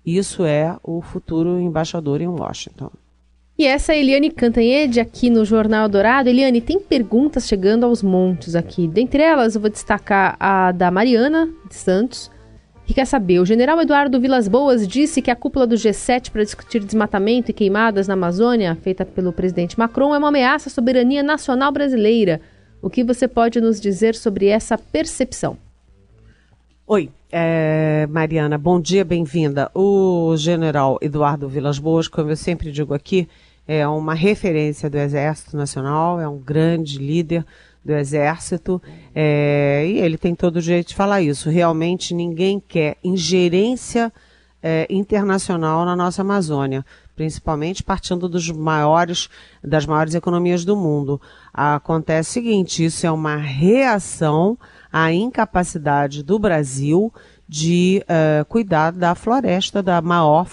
isso 0.04 0.44
é 0.44 0.76
o 0.82 1.00
futuro 1.00 1.58
embaixador 1.61 2.20
em 2.20 2.28
Washington. 2.28 2.90
E 3.56 3.66
essa 3.66 3.94
é 3.94 4.00
Eliane 4.00 4.30
Cantanhede 4.30 4.99
aqui 4.99 5.30
no 5.30 5.44
Jornal 5.44 5.88
Dourado. 5.88 6.28
Eliane, 6.28 6.61
tem 6.61 6.80
perguntas 6.80 7.46
chegando 7.46 7.84
aos 7.84 8.02
montes 8.02 8.56
aqui. 8.56 8.88
Dentre 8.88 9.23
elas, 9.23 9.54
eu 9.54 9.61
vou 9.61 9.70
destacar 9.70 10.37
a 10.40 10.73
da 10.73 10.90
Mariana 10.90 11.49
de 11.68 11.75
Santos, 11.76 12.28
que 12.84 12.92
quer 12.92 13.06
saber: 13.06 13.38
o 13.38 13.46
general 13.46 13.80
Eduardo 13.80 14.20
Vilas 14.20 14.49
Boas 14.49 14.88
disse 14.88 15.23
que 15.23 15.30
a 15.30 15.37
cúpula 15.37 15.68
do 15.68 15.76
G7 15.76 16.32
para 16.32 16.42
discutir 16.42 16.82
desmatamento 16.82 17.52
e 17.52 17.54
queimadas 17.54 18.08
na 18.08 18.14
Amazônia, 18.14 18.75
feita 18.75 19.04
pelo 19.04 19.32
presidente 19.32 19.78
Macron, 19.78 20.12
é 20.12 20.18
uma 20.18 20.28
ameaça 20.28 20.68
à 20.68 20.73
soberania 20.73 21.23
nacional 21.23 21.70
brasileira. 21.70 22.40
O 22.82 22.90
que 22.90 23.04
você 23.04 23.28
pode 23.28 23.61
nos 23.61 23.80
dizer 23.80 24.16
sobre 24.16 24.46
essa 24.46 24.76
percepção? 24.76 25.56
Oi, 26.87 27.08
é, 27.36 28.06
Mariana, 28.08 28.56
bom 28.56 28.80
dia, 28.80 29.04
bem-vinda. 29.04 29.68
O 29.74 30.36
general 30.36 30.98
Eduardo 31.02 31.48
Vilas 31.48 31.80
Boas, 31.80 32.06
como 32.06 32.30
eu 32.30 32.36
sempre 32.36 32.70
digo 32.70 32.94
aqui, 32.94 33.28
é 33.66 33.84
uma 33.88 34.14
referência 34.14 34.88
do 34.88 34.96
Exército 34.96 35.56
Nacional, 35.56 36.20
é 36.20 36.28
um 36.28 36.38
grande 36.38 36.96
líder 36.96 37.44
do 37.84 37.92
Exército, 37.92 38.80
é, 39.12 39.84
e 39.84 39.98
ele 39.98 40.16
tem 40.16 40.32
todo 40.32 40.58
o 40.58 40.60
jeito 40.60 40.90
de 40.90 40.94
falar 40.94 41.22
isso. 41.22 41.50
Realmente 41.50 42.14
ninguém 42.14 42.60
quer 42.60 42.98
ingerência 43.02 44.12
é, 44.62 44.86
internacional 44.88 45.84
na 45.84 45.96
nossa 45.96 46.22
Amazônia, 46.22 46.86
principalmente 47.16 47.82
partindo 47.82 48.28
dos 48.28 48.48
maiores, 48.48 49.28
das 49.60 49.84
maiores 49.86 50.14
economias 50.14 50.64
do 50.64 50.76
mundo. 50.76 51.20
Acontece 51.52 52.30
o 52.30 52.32
seguinte, 52.34 52.84
isso 52.84 53.04
é 53.04 53.10
uma 53.10 53.34
reação 53.34 54.56
a 54.96 55.12
incapacidade 55.12 56.22
do 56.22 56.38
Brasil 56.38 57.12
de 57.48 58.00
uh, 58.04 58.44
cuidar 58.44 58.92
da 58.92 59.16
floresta, 59.16 59.82
da 59.82 60.00
maior 60.00 60.46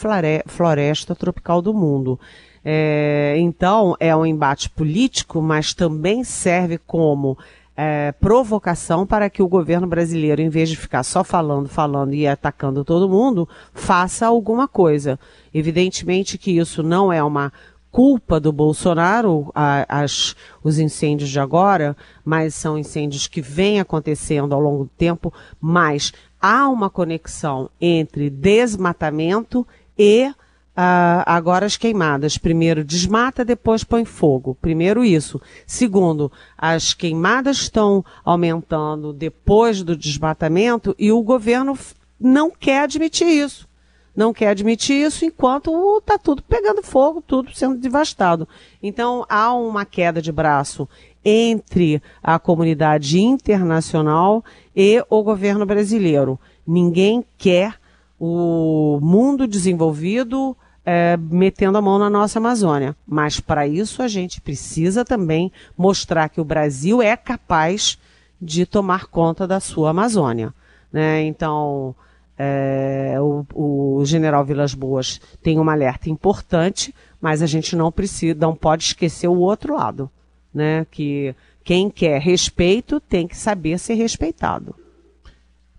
floresta 0.47 1.13
tropical 1.13 1.61
do 1.61 1.71
mundo. 1.71 2.19
É, 2.65 3.35
então, 3.37 3.95
é 3.99 4.15
um 4.15 4.25
embate 4.25 4.67
político, 4.67 5.43
mas 5.43 5.75
também 5.75 6.23
serve 6.23 6.79
como 6.79 7.37
é, 7.77 8.11
provocação 8.13 9.05
para 9.05 9.29
que 9.29 9.43
o 9.43 9.47
governo 9.47 9.85
brasileiro, 9.85 10.41
em 10.41 10.49
vez 10.49 10.69
de 10.69 10.75
ficar 10.75 11.03
só 11.03 11.23
falando, 11.23 11.69
falando 11.69 12.15
e 12.15 12.27
atacando 12.27 12.83
todo 12.83 13.07
mundo, 13.07 13.47
faça 13.75 14.25
alguma 14.25 14.67
coisa. 14.67 15.19
Evidentemente 15.53 16.39
que 16.39 16.57
isso 16.57 16.81
não 16.81 17.13
é 17.13 17.23
uma 17.23 17.53
culpa 17.91 18.39
do 18.39 18.51
Bolsonaro 18.51 19.51
a, 19.53 19.85
as, 19.87 20.35
os 20.63 20.79
incêndios 20.79 21.29
de 21.29 21.39
agora, 21.39 21.95
mas 22.23 22.55
são 22.55 22.77
incêndios 22.77 23.27
que 23.27 23.41
vêm 23.41 23.79
acontecendo 23.79 24.53
ao 24.53 24.61
longo 24.61 24.85
do 24.85 24.91
tempo, 24.97 25.33
mas 25.59 26.13
há 26.41 26.69
uma 26.69 26.89
conexão 26.89 27.69
entre 27.79 28.29
desmatamento 28.29 29.67
e 29.97 30.27
uh, 30.27 31.23
agora 31.25 31.65
as 31.65 31.75
queimadas. 31.75 32.37
Primeiro 32.37 32.83
desmata, 32.83 33.43
depois 33.43 33.83
põe 33.83 34.05
fogo. 34.05 34.57
Primeiro 34.61 35.03
isso. 35.03 35.39
Segundo, 35.67 36.31
as 36.57 36.93
queimadas 36.93 37.57
estão 37.57 38.03
aumentando 38.23 39.11
depois 39.11 39.83
do 39.83 39.97
desmatamento 39.97 40.95
e 40.97 41.11
o 41.11 41.21
governo 41.21 41.77
não 42.19 42.49
quer 42.49 42.83
admitir 42.83 43.27
isso 43.27 43.70
não 44.15 44.33
quer 44.33 44.49
admitir 44.49 45.05
isso 45.05 45.25
enquanto 45.25 45.97
está 45.97 46.17
tudo 46.17 46.43
pegando 46.43 46.83
fogo, 46.83 47.21
tudo 47.21 47.53
sendo 47.55 47.77
devastado. 47.77 48.47
Então 48.81 49.25
há 49.29 49.53
uma 49.53 49.85
queda 49.85 50.21
de 50.21 50.31
braço 50.31 50.87
entre 51.23 52.01
a 52.21 52.39
comunidade 52.39 53.19
internacional 53.19 54.43
e 54.75 55.03
o 55.09 55.23
governo 55.23 55.65
brasileiro. 55.65 56.39
Ninguém 56.65 57.23
quer 57.37 57.75
o 58.19 58.99
mundo 59.01 59.47
desenvolvido 59.47 60.55
é, 60.85 61.17
metendo 61.17 61.77
a 61.77 61.81
mão 61.81 61.97
na 61.99 62.09
nossa 62.09 62.39
Amazônia. 62.39 62.95
Mas 63.07 63.39
para 63.39 63.67
isso 63.67 64.01
a 64.01 64.07
gente 64.07 64.41
precisa 64.41 65.05
também 65.05 65.51
mostrar 65.77 66.29
que 66.29 66.41
o 66.41 66.45
Brasil 66.45 67.01
é 67.01 67.15
capaz 67.15 67.97
de 68.41 68.65
tomar 68.65 69.05
conta 69.05 69.47
da 69.47 69.59
sua 69.59 69.91
Amazônia. 69.91 70.53
Né? 70.91 71.23
Então, 71.23 71.95
é, 72.43 73.21
o, 73.21 73.45
o, 73.53 74.03
general 74.03 74.43
Vilas 74.43 74.73
Boas 74.73 75.21
tem 75.43 75.59
um 75.59 75.69
alerta 75.69 76.09
importante, 76.09 76.93
mas 77.21 77.43
a 77.43 77.45
gente 77.45 77.75
não 77.75 77.91
precisa, 77.91 78.33
não 78.39 78.55
pode 78.55 78.83
esquecer 78.83 79.27
o 79.27 79.37
outro 79.37 79.75
lado, 79.75 80.09
né? 80.51 80.87
Que 80.89 81.35
quem 81.63 81.87
quer 81.87 82.19
respeito 82.19 82.99
tem 82.99 83.27
que 83.27 83.37
saber 83.37 83.77
ser 83.77 83.93
respeitado. 83.93 84.73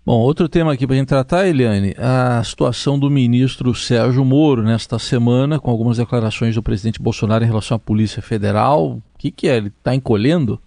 Bom, 0.05 0.19
outro 0.19 0.47
tema 0.47 0.71
aqui 0.71 0.87
para 0.87 0.95
a 0.95 0.99
gente 0.99 1.07
tratar, 1.07 1.47
Eliane, 1.47 1.95
a 1.97 2.41
situação 2.45 2.97
do 2.97 3.09
ministro 3.09 3.75
Sérgio 3.75 4.23
Moro 4.23 4.63
nesta 4.63 4.97
semana, 4.97 5.59
com 5.59 5.69
algumas 5.69 5.97
declarações 5.97 6.55
do 6.55 6.63
presidente 6.63 7.01
Bolsonaro 7.01 7.43
em 7.43 7.47
relação 7.47 7.75
à 7.75 7.79
Polícia 7.79 8.21
Federal. 8.21 8.97
O 8.97 9.01
que, 9.17 9.31
que 9.31 9.49
é? 9.49 9.57
Ele 9.57 9.67
está 9.67 9.93
encolhendo? 9.93 10.61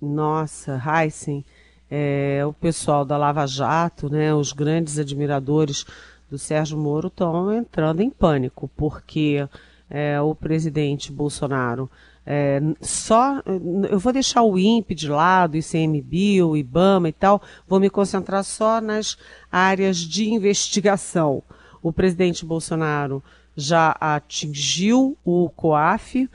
Nossa, 0.00 0.80
Heisen, 0.84 1.44
é, 1.90 2.42
o 2.46 2.52
pessoal 2.52 3.04
da 3.04 3.16
Lava 3.16 3.46
Jato, 3.46 4.10
né, 4.10 4.34
os 4.34 4.52
grandes 4.52 4.98
admiradores 4.98 5.84
do 6.30 6.38
Sérgio 6.38 6.76
Moro 6.76 7.08
estão 7.08 7.52
entrando 7.52 8.00
em 8.00 8.10
pânico, 8.10 8.68
porque 8.76 9.48
é, 9.88 10.20
o 10.20 10.34
presidente 10.34 11.12
Bolsonaro 11.12 11.88
é, 12.28 12.60
só 12.80 13.40
eu 13.88 14.00
vou 14.00 14.12
deixar 14.12 14.42
o 14.42 14.58
INPE 14.58 14.96
de 14.96 15.08
lado, 15.08 15.56
ICMBio, 15.56 16.48
o 16.48 16.56
IBAMA 16.56 17.08
e 17.08 17.12
tal, 17.12 17.40
vou 17.68 17.78
me 17.78 17.88
concentrar 17.88 18.42
só 18.42 18.80
nas 18.80 19.16
áreas 19.50 19.98
de 19.98 20.28
investigação. 20.28 21.40
O 21.80 21.92
presidente 21.92 22.44
Bolsonaro 22.44 23.22
já 23.56 23.96
atingiu 24.00 25.16
o 25.24 25.48
COAF, 25.50 26.28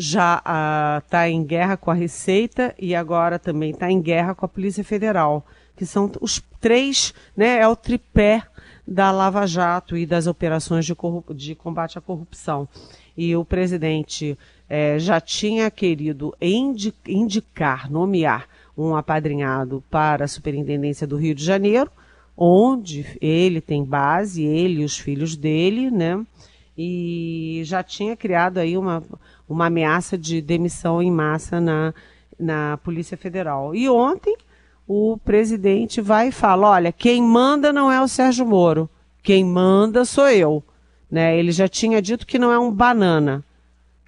já 0.00 0.40
está 1.04 1.28
em 1.28 1.42
guerra 1.42 1.76
com 1.76 1.90
a 1.90 1.94
Receita 1.94 2.72
e 2.78 2.94
agora 2.94 3.36
também 3.36 3.70
está 3.70 3.90
em 3.90 4.00
guerra 4.00 4.32
com 4.32 4.46
a 4.46 4.48
Polícia 4.48 4.84
Federal, 4.84 5.44
que 5.76 5.84
são 5.84 6.08
os 6.20 6.40
três, 6.60 7.12
né, 7.36 7.58
é 7.58 7.66
o 7.66 7.74
tripé 7.74 8.44
da 8.86 9.10
Lava 9.10 9.44
Jato 9.44 9.96
e 9.96 10.06
das 10.06 10.28
operações 10.28 10.86
de, 10.86 10.94
de 11.34 11.54
combate 11.56 11.98
à 11.98 12.00
corrupção. 12.00 12.68
E 13.16 13.34
o 13.34 13.44
presidente 13.44 14.38
é, 14.68 15.00
já 15.00 15.20
tinha 15.20 15.68
querido 15.68 16.32
indi 16.40 16.94
indicar, 17.04 17.90
nomear 17.90 18.46
um 18.76 18.94
apadrinhado 18.94 19.82
para 19.90 20.26
a 20.26 20.28
Superintendência 20.28 21.08
do 21.08 21.16
Rio 21.16 21.34
de 21.34 21.44
Janeiro, 21.44 21.90
onde 22.36 23.04
ele 23.20 23.60
tem 23.60 23.84
base, 23.84 24.44
ele 24.44 24.82
e 24.82 24.84
os 24.84 24.96
filhos 24.96 25.34
dele, 25.34 25.90
né? 25.90 26.24
E 26.80 27.62
já 27.64 27.82
tinha 27.82 28.16
criado 28.16 28.58
aí 28.58 28.78
uma, 28.78 29.02
uma 29.48 29.66
ameaça 29.66 30.18
de 30.18 30.40
demissão 30.40 31.02
em 31.02 31.10
massa 31.10 31.60
na, 31.60 31.94
na 32.38 32.76
Polícia 32.78 33.16
Federal. 33.16 33.74
E 33.74 33.88
ontem 33.88 34.36
o 34.86 35.18
presidente 35.24 36.00
vai 36.00 36.28
e 36.28 36.32
fala: 36.32 36.70
olha, 36.70 36.92
quem 36.92 37.22
manda 37.22 37.72
não 37.72 37.90
é 37.90 38.00
o 38.00 38.08
Sérgio 38.08 38.46
Moro, 38.46 38.88
quem 39.22 39.44
manda 39.44 40.04
sou 40.04 40.28
eu. 40.28 40.62
Né? 41.10 41.38
Ele 41.38 41.52
já 41.52 41.68
tinha 41.68 42.02
dito 42.02 42.26
que 42.26 42.38
não 42.38 42.52
é 42.52 42.58
um 42.58 42.70
banana, 42.70 43.44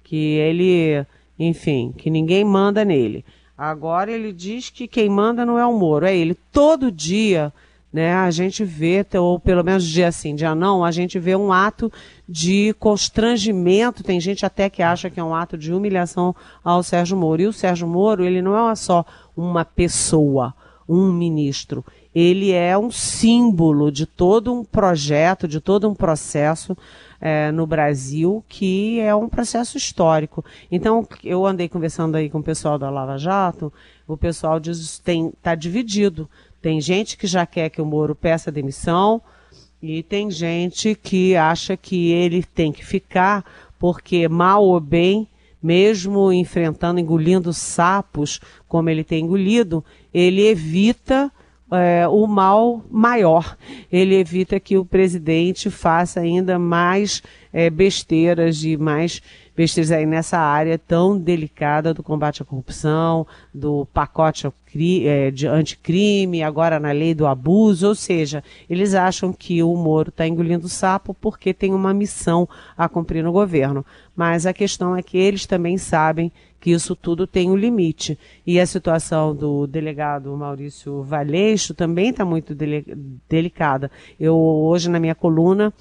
que 0.03 0.35
ele, 0.35 1.05
enfim, 1.37 1.93
que 1.97 2.09
ninguém 2.09 2.43
manda 2.43 2.85
nele. 2.85 3.25
Agora 3.57 4.11
ele 4.11 4.33
diz 4.33 4.69
que 4.69 4.87
quem 4.87 5.07
manda 5.07 5.45
não 5.45 5.57
é 5.57 5.65
o 5.65 5.77
Moro, 5.77 6.05
é 6.05 6.15
ele. 6.15 6.35
Todo 6.51 6.91
dia, 6.91 7.53
né, 7.93 8.13
a 8.15 8.31
gente 8.31 8.63
vê, 8.63 9.05
ou 9.19 9.39
pelo 9.39 9.63
menos 9.63 9.85
dia 9.85 10.11
sim, 10.11 10.33
dia 10.33 10.55
não, 10.55 10.83
a 10.83 10.91
gente 10.91 11.19
vê 11.19 11.35
um 11.35 11.51
ato 11.51 11.91
de 12.31 12.73
constrangimento. 12.79 14.03
Tem 14.03 14.19
gente 14.21 14.45
até 14.45 14.69
que 14.69 14.81
acha 14.81 15.09
que 15.09 15.19
é 15.19 15.23
um 15.23 15.35
ato 15.35 15.57
de 15.57 15.73
humilhação 15.73 16.33
ao 16.63 16.81
Sérgio 16.81 17.17
Moro. 17.17 17.41
E 17.41 17.47
o 17.47 17.53
Sérgio 17.53 17.85
Moro, 17.85 18.23
ele 18.23 18.41
não 18.41 18.69
é 18.69 18.73
só 18.73 19.05
uma 19.35 19.65
pessoa, 19.65 20.53
um 20.87 21.11
ministro. 21.11 21.83
Ele 22.15 22.51
é 22.51 22.77
um 22.77 22.89
símbolo 22.89 23.91
de 23.91 24.05
todo 24.05 24.53
um 24.53 24.63
projeto, 24.63 25.45
de 25.45 25.59
todo 25.59 25.89
um 25.89 25.93
processo 25.93 26.75
é, 27.19 27.51
no 27.51 27.67
Brasil, 27.67 28.43
que 28.47 29.01
é 29.01 29.13
um 29.13 29.27
processo 29.27 29.77
histórico. 29.77 30.43
Então, 30.71 31.05
eu 31.25 31.45
andei 31.45 31.67
conversando 31.67 32.15
aí 32.15 32.29
com 32.29 32.39
o 32.39 32.43
pessoal 32.43 32.79
da 32.79 32.89
Lava 32.89 33.17
Jato, 33.17 33.73
o 34.07 34.15
pessoal 34.15 34.57
diz 34.57 34.99
tem 34.99 35.27
está 35.27 35.53
dividido. 35.53 36.29
Tem 36.61 36.79
gente 36.79 37.17
que 37.17 37.27
já 37.27 37.45
quer 37.45 37.69
que 37.69 37.81
o 37.81 37.85
Moro 37.85 38.15
peça 38.15 38.51
demissão 38.51 39.21
e 39.81 40.03
tem 40.03 40.29
gente 40.29 40.93
que 40.95 41.35
acha 41.35 41.75
que 41.75 42.11
ele 42.11 42.43
tem 42.43 42.71
que 42.71 42.85
ficar 42.85 43.43
porque 43.79 44.27
mal 44.27 44.63
ou 44.63 44.79
bem, 44.79 45.27
mesmo 45.61 46.31
enfrentando, 46.31 46.99
engolindo 46.99 47.51
sapos 47.51 48.39
como 48.67 48.89
ele 48.89 49.03
tem 49.03 49.25
engolido, 49.25 49.83
ele 50.13 50.45
evita 50.47 51.31
é, 51.71 52.07
o 52.07 52.27
mal 52.27 52.83
maior. 52.91 53.57
Ele 53.91 54.15
evita 54.15 54.59
que 54.59 54.77
o 54.77 54.85
presidente 54.85 55.69
faça 55.69 56.19
ainda 56.19 56.59
mais 56.59 57.23
é, 57.51 57.69
besteiras 57.69 58.63
e 58.63 58.77
mais 58.77 59.21
besteiras 59.55 59.91
aí 59.91 60.05
nessa 60.05 60.37
área 60.37 60.77
tão 60.77 61.17
delicada 61.17 61.93
do 61.93 62.01
combate 62.01 62.41
à 62.41 62.45
corrupção, 62.45 63.27
do 63.53 63.85
pacote 63.93 64.47
é, 65.05 65.31
de 65.31 65.47
anticrime, 65.47 66.41
agora 66.41 66.79
na 66.79 66.91
lei 66.91 67.13
do 67.13 67.27
abuso, 67.27 67.89
ou 67.89 67.95
seja, 67.95 68.43
eles 68.69 68.93
acham 68.93 69.33
que 69.33 69.61
o 69.61 69.75
Moro 69.75 70.09
está 70.09 70.25
engolindo 70.25 70.69
sapo 70.69 71.13
porque 71.13 71.53
tem 71.53 71.73
uma 71.73 71.93
missão 71.93 72.47
a 72.77 72.87
cumprir 72.87 73.23
no 73.23 73.31
governo. 73.31 73.85
Mas 74.15 74.45
a 74.45 74.53
questão 74.53 74.95
é 74.95 75.03
que 75.03 75.17
eles 75.17 75.45
também 75.45 75.77
sabem 75.77 76.31
que 76.61 76.69
isso 76.69 76.95
tudo 76.95 77.25
tem 77.25 77.49
um 77.49 77.55
limite. 77.55 78.17
E 78.45 78.59
a 78.59 78.65
situação 78.65 79.35
do 79.35 79.65
delegado 79.65 80.37
Maurício 80.37 81.01
Valeixo 81.01 81.73
também 81.73 82.11
está 82.11 82.23
muito 82.23 82.55
delicada. 83.27 83.89
Eu, 84.19 84.37
hoje, 84.37 84.87
na 84.89 84.99
minha 84.99 85.15
coluna, 85.15 85.73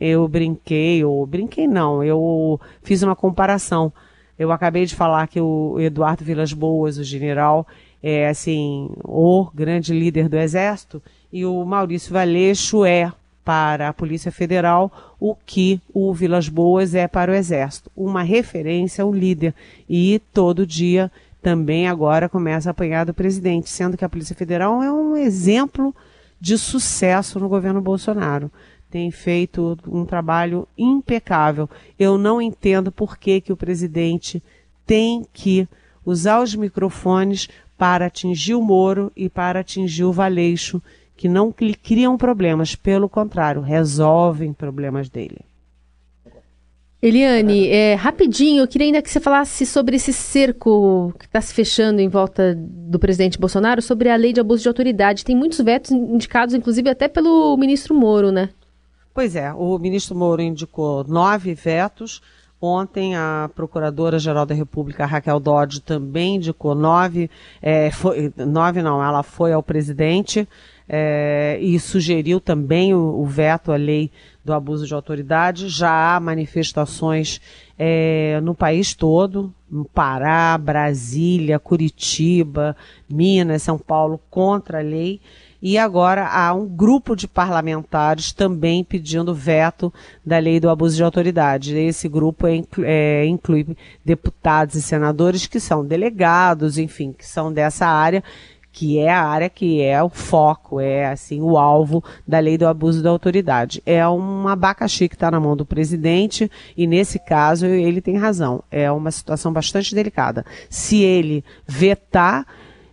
eu 0.00 0.26
brinquei, 0.28 1.04
ou 1.04 1.26
brinquei 1.26 1.66
não, 1.66 2.02
eu 2.02 2.60
fiz 2.82 3.02
uma 3.02 3.16
comparação. 3.16 3.92
Eu 4.38 4.52
acabei 4.52 4.84
de 4.84 4.94
falar 4.94 5.26
que 5.28 5.40
o 5.40 5.80
Eduardo 5.80 6.24
Vilas 6.24 6.52
Boas, 6.52 6.98
o 6.98 7.04
general, 7.04 7.66
é 8.02 8.28
assim, 8.28 8.90
o 9.02 9.48
grande 9.54 9.92
líder 9.92 10.28
do 10.28 10.36
Exército, 10.36 11.02
e 11.32 11.44
o 11.44 11.64
Maurício 11.64 12.12
Valeixo 12.12 12.84
é 12.84 13.12
para 13.44 13.88
a 13.88 13.92
Polícia 13.92 14.32
Federal 14.32 14.90
o 15.20 15.34
que 15.34 15.80
o 15.94 16.12
Vilas 16.12 16.48
Boas 16.48 16.94
é 16.94 17.06
para 17.06 17.30
o 17.30 17.34
Exército. 17.34 17.90
Uma 17.96 18.22
referência, 18.22 19.06
um 19.06 19.14
líder. 19.14 19.54
E 19.88 20.20
todo 20.32 20.66
dia 20.66 21.10
também 21.40 21.86
agora 21.86 22.28
começa 22.28 22.68
a 22.68 22.72
apanhar 22.72 23.06
do 23.06 23.14
presidente, 23.14 23.70
sendo 23.70 23.96
que 23.96 24.04
a 24.04 24.08
Polícia 24.08 24.34
Federal 24.34 24.82
é 24.82 24.92
um 24.92 25.16
exemplo 25.16 25.94
de 26.40 26.58
sucesso 26.58 27.38
no 27.38 27.48
governo 27.48 27.80
Bolsonaro. 27.80 28.50
Tem 28.90 29.10
feito 29.10 29.76
um 29.86 30.04
trabalho 30.04 30.66
impecável. 30.76 31.68
Eu 31.98 32.16
não 32.16 32.40
entendo 32.40 32.90
por 32.92 33.18
que, 33.18 33.40
que 33.40 33.52
o 33.52 33.56
presidente 33.56 34.42
tem 34.86 35.26
que 35.32 35.68
usar 36.04 36.40
os 36.40 36.54
microfones 36.54 37.48
para 37.76 38.06
atingir 38.06 38.54
o 38.54 38.62
Moro 38.62 39.12
e 39.16 39.28
para 39.28 39.60
atingir 39.60 40.04
o 40.04 40.12
Valeixo, 40.12 40.80
que 41.16 41.28
não 41.28 41.52
criam 41.52 42.16
problemas, 42.16 42.74
pelo 42.74 43.08
contrário, 43.08 43.60
resolvem 43.60 44.52
problemas 44.52 45.08
dele. 45.08 45.40
Eliane, 47.00 47.68
é, 47.68 47.94
rapidinho, 47.94 48.62
eu 48.62 48.68
queria 48.68 48.86
ainda 48.86 49.02
que 49.02 49.10
você 49.10 49.20
falasse 49.20 49.66
sobre 49.66 49.96
esse 49.96 50.12
cerco 50.12 51.12
que 51.18 51.26
está 51.26 51.40
se 51.40 51.52
fechando 51.52 52.00
em 52.00 52.08
volta 52.08 52.54
do 52.56 52.98
presidente 52.98 53.38
Bolsonaro 53.38 53.82
sobre 53.82 54.08
a 54.08 54.16
lei 54.16 54.32
de 54.32 54.40
abuso 54.40 54.62
de 54.62 54.68
autoridade. 54.68 55.24
Tem 55.24 55.36
muitos 55.36 55.60
vetos 55.60 55.90
indicados, 55.90 56.54
inclusive 56.54 56.88
até 56.88 57.06
pelo 57.06 57.56
ministro 57.56 57.94
Moro, 57.94 58.32
né? 58.32 58.48
Pois 59.16 59.34
é, 59.34 59.50
o 59.54 59.78
ministro 59.78 60.14
Moro 60.14 60.42
indicou 60.42 61.02
nove 61.02 61.54
vetos. 61.54 62.20
Ontem 62.60 63.16
a 63.16 63.48
Procuradora-Geral 63.54 64.44
da 64.44 64.54
República, 64.54 65.06
Raquel 65.06 65.40
Dodge, 65.40 65.80
também 65.80 66.36
indicou 66.36 66.74
nove, 66.74 67.30
é, 67.62 67.90
foi, 67.90 68.30
nove 68.36 68.82
não, 68.82 69.02
ela 69.02 69.22
foi 69.22 69.54
ao 69.54 69.62
presidente 69.62 70.46
é, 70.86 71.58
e 71.62 71.80
sugeriu 71.80 72.38
também 72.40 72.92
o, 72.92 72.98
o, 72.98 73.24
veto 73.24 73.72
à 73.72 73.76
lei 73.76 74.10
do 74.44 74.52
abuso 74.52 74.86
de 74.86 74.92
autoridade. 74.92 75.70
Já 75.70 76.14
há 76.14 76.20
manifestações 76.20 77.40
é, 77.78 78.38
no 78.42 78.54
país 78.54 78.92
todo, 78.92 79.50
no 79.70 79.86
Pará, 79.86 80.58
Brasília, 80.58 81.58
Curitiba, 81.58 82.76
Minas, 83.08 83.62
São 83.62 83.78
Paulo, 83.78 84.20
contra 84.28 84.80
a 84.80 84.82
lei. 84.82 85.22
E 85.68 85.76
agora 85.78 86.28
há 86.28 86.54
um 86.54 86.64
grupo 86.64 87.16
de 87.16 87.26
parlamentares 87.26 88.32
também 88.32 88.84
pedindo 88.84 89.34
veto 89.34 89.92
da 90.24 90.38
lei 90.38 90.60
do 90.60 90.70
abuso 90.70 90.94
de 90.94 91.02
autoridade. 91.02 91.76
Esse 91.76 92.08
grupo 92.08 92.46
é, 92.46 92.62
é, 92.84 93.26
inclui 93.26 93.76
deputados 94.04 94.76
e 94.76 94.80
senadores 94.80 95.48
que 95.48 95.58
são 95.58 95.84
delegados, 95.84 96.78
enfim, 96.78 97.10
que 97.12 97.26
são 97.26 97.52
dessa 97.52 97.84
área 97.84 98.22
que 98.70 98.98
é 98.98 99.10
a 99.10 99.24
área 99.24 99.48
que 99.48 99.82
é 99.82 100.00
o 100.02 100.10
foco, 100.10 100.78
é 100.78 101.06
assim 101.06 101.40
o 101.40 101.56
alvo 101.56 102.04
da 102.28 102.38
lei 102.38 102.56
do 102.56 102.68
abuso 102.68 103.02
da 103.02 103.10
autoridade. 103.10 103.82
É 103.84 104.06
um 104.06 104.46
abacaxi 104.46 105.08
que 105.08 105.16
está 105.16 105.30
na 105.32 105.40
mão 105.40 105.56
do 105.56 105.66
presidente 105.66 106.48
e 106.76 106.86
nesse 106.86 107.18
caso 107.18 107.66
ele 107.66 108.00
tem 108.00 108.18
razão. 108.18 108.62
É 108.70 108.92
uma 108.92 109.10
situação 109.10 109.52
bastante 109.52 109.94
delicada. 109.94 110.44
Se 110.68 111.02
ele 111.02 111.42
vetar 111.66 112.46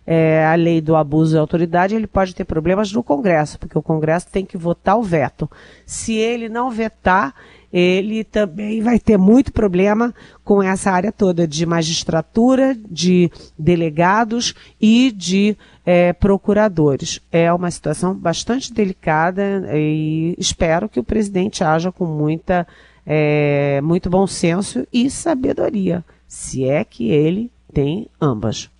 é, 0.06 0.44
a 0.44 0.54
lei 0.54 0.80
do 0.80 0.96
abuso 0.96 1.32
de 1.32 1.38
autoridade, 1.38 1.94
ele 1.94 2.06
pode 2.06 2.34
ter 2.34 2.44
problemas 2.44 2.92
no 2.92 3.02
Congresso, 3.02 3.58
porque 3.58 3.78
o 3.78 3.82
Congresso 3.82 4.28
tem 4.30 4.44
que 4.44 4.56
votar 4.56 4.98
o 4.98 5.02
veto. 5.02 5.50
Se 5.86 6.14
ele 6.14 6.48
não 6.48 6.70
vetar, 6.70 7.34
ele 7.72 8.22
também 8.22 8.80
vai 8.80 9.00
ter 9.00 9.18
muito 9.18 9.52
problema 9.52 10.14
com 10.44 10.62
essa 10.62 10.92
área 10.92 11.10
toda 11.10 11.48
de 11.48 11.66
magistratura, 11.66 12.76
de 12.88 13.28
delegados 13.58 14.54
e 14.80 15.10
de 15.10 15.56
é, 15.84 16.12
procuradores. 16.12 17.20
É 17.32 17.52
uma 17.52 17.70
situação 17.70 18.14
bastante 18.14 18.72
delicada 18.72 19.64
e 19.74 20.36
espero 20.38 20.88
que 20.88 21.00
o 21.00 21.04
presidente 21.04 21.64
haja 21.64 21.90
com 21.90 22.06
muita, 22.06 22.64
é, 23.04 23.80
muito 23.80 24.08
bom 24.08 24.26
senso 24.26 24.86
e 24.92 25.10
sabedoria, 25.10 26.04
se 26.28 26.64
é 26.64 26.84
que 26.84 27.10
ele 27.10 27.50
tem 27.72 28.06
ambas. 28.20 28.70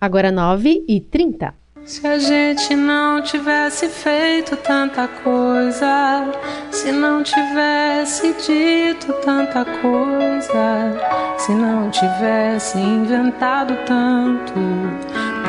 Agora 0.00 0.32
9 0.32 0.84
e 0.88 1.00
30. 1.00 1.54
Se 1.84 2.06
a 2.06 2.18
gente 2.18 2.74
não 2.74 3.22
tivesse 3.22 3.88
feito 3.88 4.56
tanta 4.56 5.06
coisa, 5.08 6.32
se 6.70 6.90
não 6.92 7.22
tivesse 7.22 8.34
dito 8.46 9.12
tanta 9.24 9.64
coisa, 9.64 10.96
se 11.36 11.52
não 11.52 11.90
tivesse 11.90 12.78
inventado 12.78 13.76
tanto 13.86 14.54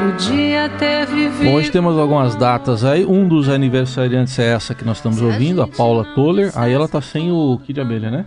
podia 0.01 0.67
ter 0.79 1.05
vivido. 1.05 1.45
Bom, 1.45 1.53
hoje 1.53 1.71
temos 1.71 1.97
algumas 1.97 2.35
datas 2.35 2.83
aí. 2.83 3.05
Um 3.05 3.27
dos 3.27 3.47
aniversariantes 3.47 4.37
é 4.39 4.53
essa 4.53 4.73
que 4.73 4.83
nós 4.83 4.97
estamos 4.97 5.21
ouvindo, 5.21 5.61
a 5.61 5.67
Paula 5.67 6.03
Toller. 6.15 6.51
Aí 6.55 6.73
ela 6.73 6.87
tá 6.87 6.99
sem 7.01 7.31
o 7.31 7.59
Kid 7.63 7.79
Abelha, 7.79 8.09
né? 8.09 8.25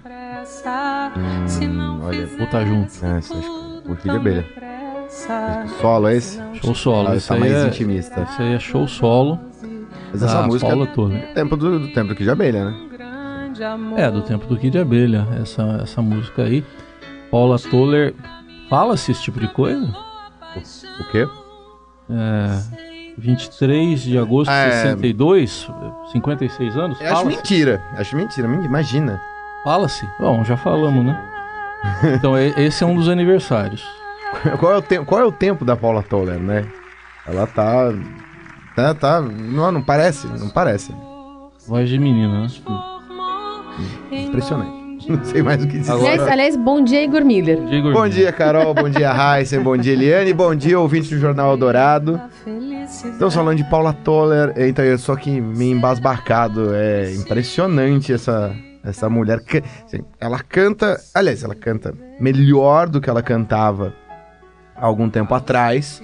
Hum, 1.16 2.00
olha, 2.02 2.28
Ou 2.38 2.46
tá 2.46 2.64
junto. 2.64 3.04
é, 3.04 3.18
acho 3.18 3.28
que 3.28 3.90
o 3.90 3.96
filho 3.96 4.16
abelha. 4.16 4.63
Solo 5.80 6.08
é 6.08 6.16
esse? 6.16 6.40
Show 6.54 6.74
solo. 6.74 7.08
Ah, 7.08 7.16
Esse 7.16 7.28
tá 7.28 7.34
aí, 7.34 7.40
mais 7.40 7.52
é, 7.52 7.66
intimista. 7.68 8.20
esse 8.22 8.42
aí 8.42 8.54
é 8.54 8.58
show 8.58 8.86
solo 8.86 9.38
Mas 10.12 10.22
essa 10.22 10.40
da 10.40 10.46
música 10.46 10.68
Paula 10.70 10.84
é 10.84 10.88
Toller. 10.88 11.28
do 11.28 11.34
tempo 11.34 11.56
do, 11.56 11.78
do 11.80 11.88
tempo 11.92 12.08
do 12.08 12.14
Kid 12.14 12.30
Abelha, 12.30 12.64
né? 12.70 12.74
É, 13.96 14.10
do 14.10 14.22
tempo 14.22 14.46
do 14.46 14.56
Kid 14.56 14.76
Abelha, 14.78 15.26
essa, 15.40 15.80
essa 15.82 16.02
música 16.02 16.42
aí. 16.42 16.64
Paula 17.30 17.58
Toller. 17.58 18.14
Fala-se 18.68 19.12
esse 19.12 19.22
tipo 19.22 19.38
de 19.40 19.48
coisa? 19.48 19.86
O 21.00 21.04
quê? 21.10 21.26
É, 22.10 22.60
23 23.18 24.00
de 24.02 24.18
agosto 24.18 24.50
de 24.50 24.56
É. 24.56 24.70
62, 24.82 25.68
56 26.12 26.76
anos? 26.76 27.00
Eu 27.00 27.12
acho 27.12 27.26
mentira. 27.26 27.82
Acho 27.96 28.16
mentira. 28.16 28.48
men- 28.48 28.64
Imagina. 28.64 29.20
Fala-se. 29.64 30.06
Bom, 30.18 30.44
já 30.44 30.56
falamos, 30.56 31.04
né? 31.04 31.18
Então, 32.16 32.34
esse 32.38 32.82
é 32.82 32.86
um 32.86 32.94
dos 32.96 33.08
aniversários. 33.08 33.84
Qual 34.58 34.72
é 34.72 34.76
o, 34.76 34.82
te 34.82 34.98
qual 35.00 35.20
é 35.20 35.24
o 35.24 35.32
tempo 35.32 35.64
da 35.64 35.76
Paula 35.76 36.02
Toller, 36.02 36.38
né? 36.38 36.66
Ela 37.26 37.46
tá. 37.46 37.92
Tá, 38.76 38.94
tá. 38.94 39.20
Não, 39.20 39.70
não 39.72 39.82
parece, 39.82 40.26
não 40.26 40.48
parece. 40.48 40.94
Voz 41.66 41.88
de 41.88 41.98
menina, 41.98 42.42
né? 42.42 42.48
Impressionante. 44.10 44.84
Não 45.08 45.22
sei 45.24 45.42
mais 45.42 45.62
o 45.62 45.68
que 45.68 45.78
dizer. 45.78 45.92
Aliás, 45.92 46.20
aliás, 46.22 46.56
bom 46.56 46.82
dia, 46.82 47.02
Igor 47.04 47.24
Miller. 47.24 47.60
Diego 47.66 47.92
Bom 47.92 48.08
dia, 48.08 48.32
Carol. 48.32 48.72
Bom 48.74 48.88
dia, 48.88 49.12
Heisen. 49.38 49.60
Bom 49.60 49.76
dia, 49.76 49.92
Eliane. 49.92 50.32
Bom 50.32 50.54
dia, 50.54 50.78
ouvinte 50.78 51.14
do 51.14 51.20
Jornal 51.20 51.50
Eldorado. 51.52 52.20
Estamos 52.86 53.34
falando 53.34 53.56
de 53.56 53.64
Paula 53.64 53.92
Toller. 53.92 54.54
Então, 54.56 54.84
eu 54.84 54.98
só 54.98 55.14
que 55.16 55.40
me 55.40 55.70
embasbacado. 55.70 56.74
É 56.74 57.12
impressionante 57.14 58.12
essa, 58.12 58.54
essa 58.82 59.10
mulher. 59.10 59.40
Assim, 59.84 60.04
Ela 60.18 60.38
canta. 60.38 60.98
Aliás, 61.14 61.42
ela 61.42 61.54
canta 61.54 61.94
melhor 62.18 62.88
do 62.88 63.00
que 63.00 63.10
ela 63.10 63.22
cantava 63.22 63.92
algum 64.76 65.08
tempo 65.08 65.34
atrás. 65.34 66.02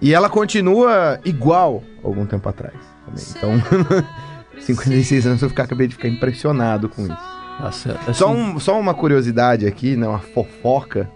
E 0.00 0.12
ela 0.12 0.28
continua 0.28 1.18
igual 1.24 1.82
algum 2.04 2.26
tempo 2.26 2.48
atrás. 2.48 2.74
também. 3.04 3.24
Então, 3.36 4.06
56 4.60 5.26
anos 5.26 5.42
eu 5.42 5.48
ficar, 5.48 5.64
acabei 5.64 5.86
de 5.86 5.94
ficar 5.94 6.08
impressionado 6.08 6.88
com 6.88 7.02
isso. 7.02 7.16
Tá 7.58 7.72
certo. 7.72 8.10
É 8.10 8.12
Só, 8.12 8.30
um, 8.30 8.58
só 8.60 8.78
uma 8.78 8.92
curiosidade 8.92 9.66
aqui, 9.66 9.96
né? 9.96 10.06
Uma 10.06 10.18
fofoca. 10.18 11.10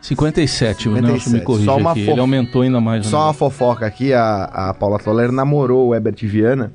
57, 0.00 0.88
o 0.88 0.92
Nelson 0.94 1.10
me 1.12 1.20
57. 1.20 1.44
corrige 1.44 1.64
Só 1.66 1.76
uma 1.76 1.90
aqui. 1.92 2.08
Ele 2.08 2.20
aumentou 2.20 2.62
ainda 2.62 2.80
mais. 2.80 3.06
Só 3.06 3.16
uma 3.18 3.22
negócio. 3.32 3.38
fofoca 3.38 3.86
aqui, 3.86 4.12
a, 4.12 4.44
a 4.44 4.74
Paula 4.74 4.98
Toller 4.98 5.30
namorou 5.30 5.88
o 5.88 5.94
Herbert 5.94 6.16
Viana. 6.22 6.72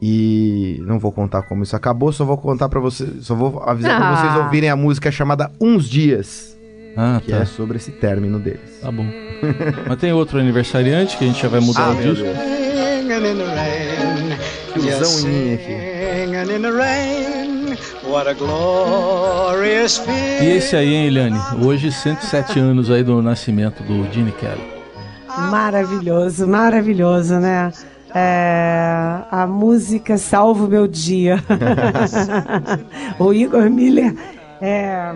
E 0.00 0.82
não 0.84 0.98
vou 0.98 1.12
contar 1.12 1.42
como 1.42 1.62
isso 1.62 1.76
acabou, 1.76 2.12
só 2.12 2.24
vou 2.24 2.36
contar 2.36 2.68
pra 2.68 2.80
vocês, 2.80 3.24
só 3.24 3.36
vou 3.36 3.62
avisar 3.64 3.96
pra 4.00 4.08
Ah. 4.10 4.16
vocês 4.16 4.44
ouvirem 4.44 4.68
a 4.68 4.74
música 4.74 5.12
chamada 5.12 5.52
Uns 5.60 5.88
Dias, 5.88 6.58
Ah, 6.96 7.20
que 7.24 7.30
tá. 7.30 7.38
é 7.38 7.44
sobre 7.44 7.78
esse 7.78 7.90
término 7.90 8.38
deles. 8.38 8.78
Tá 8.80 8.90
bom. 8.90 9.06
Mas 9.88 9.98
tem 9.98 10.12
outro 10.12 10.38
aniversariante 10.38 11.16
que 11.16 11.24
a 11.24 11.26
gente 11.26 11.40
já 11.42 11.48
vai 11.48 11.60
mudar 11.60 11.86
Ah, 11.86 11.90
o 11.90 11.96
disco. 11.96 12.26
Tiozão 14.74 15.28
em 15.30 15.32
mim 15.32 15.54
aqui. 15.54 15.92
E 20.42 20.48
esse 20.56 20.76
aí, 20.76 20.94
hein, 20.94 21.06
Eliane? 21.06 21.38
Hoje, 21.64 21.90
107 21.90 22.58
anos 22.58 22.90
aí 22.90 23.02
do 23.02 23.20
nascimento 23.22 23.82
do 23.82 24.10
Gene 24.12 24.32
Kelly. 24.32 24.60
Maravilhoso, 25.50 26.46
maravilhoso, 26.46 27.38
né? 27.38 27.72
É, 28.14 29.22
a 29.30 29.46
música 29.46 30.18
Salva 30.18 30.64
o 30.64 30.68
Meu 30.68 30.86
Dia. 30.86 31.42
o 33.18 33.32
Igor 33.32 33.70
Miller. 33.70 34.14
é, 34.60 35.10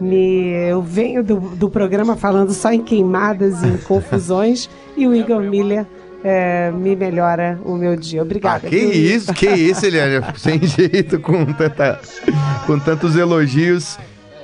me, 0.00 0.68
eu 0.68 0.82
venho 0.82 1.22
do, 1.22 1.40
do 1.40 1.70
programa 1.70 2.16
falando 2.16 2.52
só 2.52 2.72
em 2.72 2.82
queimadas 2.82 3.62
e 3.62 3.68
em 3.68 3.78
confusões. 3.78 4.68
e 4.96 5.06
o 5.06 5.14
Igor 5.14 5.40
Miller 5.40 5.86
é, 6.24 6.70
me 6.72 6.96
melhora 6.96 7.58
o 7.64 7.76
meu 7.76 7.96
dia. 7.96 8.20
Ah, 8.20 8.24
Obrigada. 8.24 8.68
que 8.68 8.78
viu, 8.78 8.92
isso, 8.92 9.32
que 9.32 9.48
isso, 9.48 9.86
Eliane. 9.86 10.24
Sem 10.36 10.60
jeito, 10.66 11.20
com, 11.20 11.44
tanta, 11.52 12.00
com 12.66 12.78
tantos 12.78 13.16
elogios. 13.16 13.98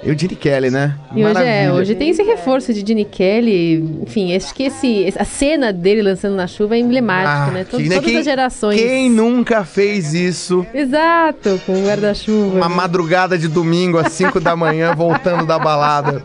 E 0.04 0.10
o 0.10 0.18
Gene 0.18 0.34
Kelly, 0.34 0.68
né? 0.68 0.96
E 1.14 1.24
hoje 1.24 1.42
é, 1.44 1.72
hoje 1.72 1.94
tem 1.94 2.10
esse 2.10 2.24
reforço 2.24 2.74
de 2.74 2.80
Gene 2.84 3.04
Kelly, 3.04 4.00
enfim, 4.02 4.34
acho 4.34 4.52
que 4.52 4.64
esse, 4.64 5.14
a 5.16 5.24
cena 5.24 5.72
dele 5.72 6.02
lançando 6.02 6.34
na 6.34 6.48
chuva 6.48 6.74
é 6.74 6.80
emblemática, 6.80 7.30
Ah, 7.30 7.50
né? 7.52 7.64
To- 7.64 7.76
que- 7.76 7.84
né, 7.88 7.94
todas 7.94 8.10
quem- 8.10 8.18
as 8.18 8.24
gerações. 8.24 8.80
Quem 8.80 9.08
nunca 9.08 9.64
fez 9.64 10.12
isso? 10.12 10.66
Exato, 10.74 11.60
com 11.64 11.72
o 11.74 11.86
guarda-chuva. 11.86 12.56
Uma 12.56 12.68
madrugada 12.68 13.38
de 13.38 13.46
domingo 13.46 13.96
às 13.96 14.12
5 14.12 14.40
da 14.40 14.56
manhã, 14.56 14.92
voltando 14.96 15.46
da 15.46 15.56
balada, 15.56 16.20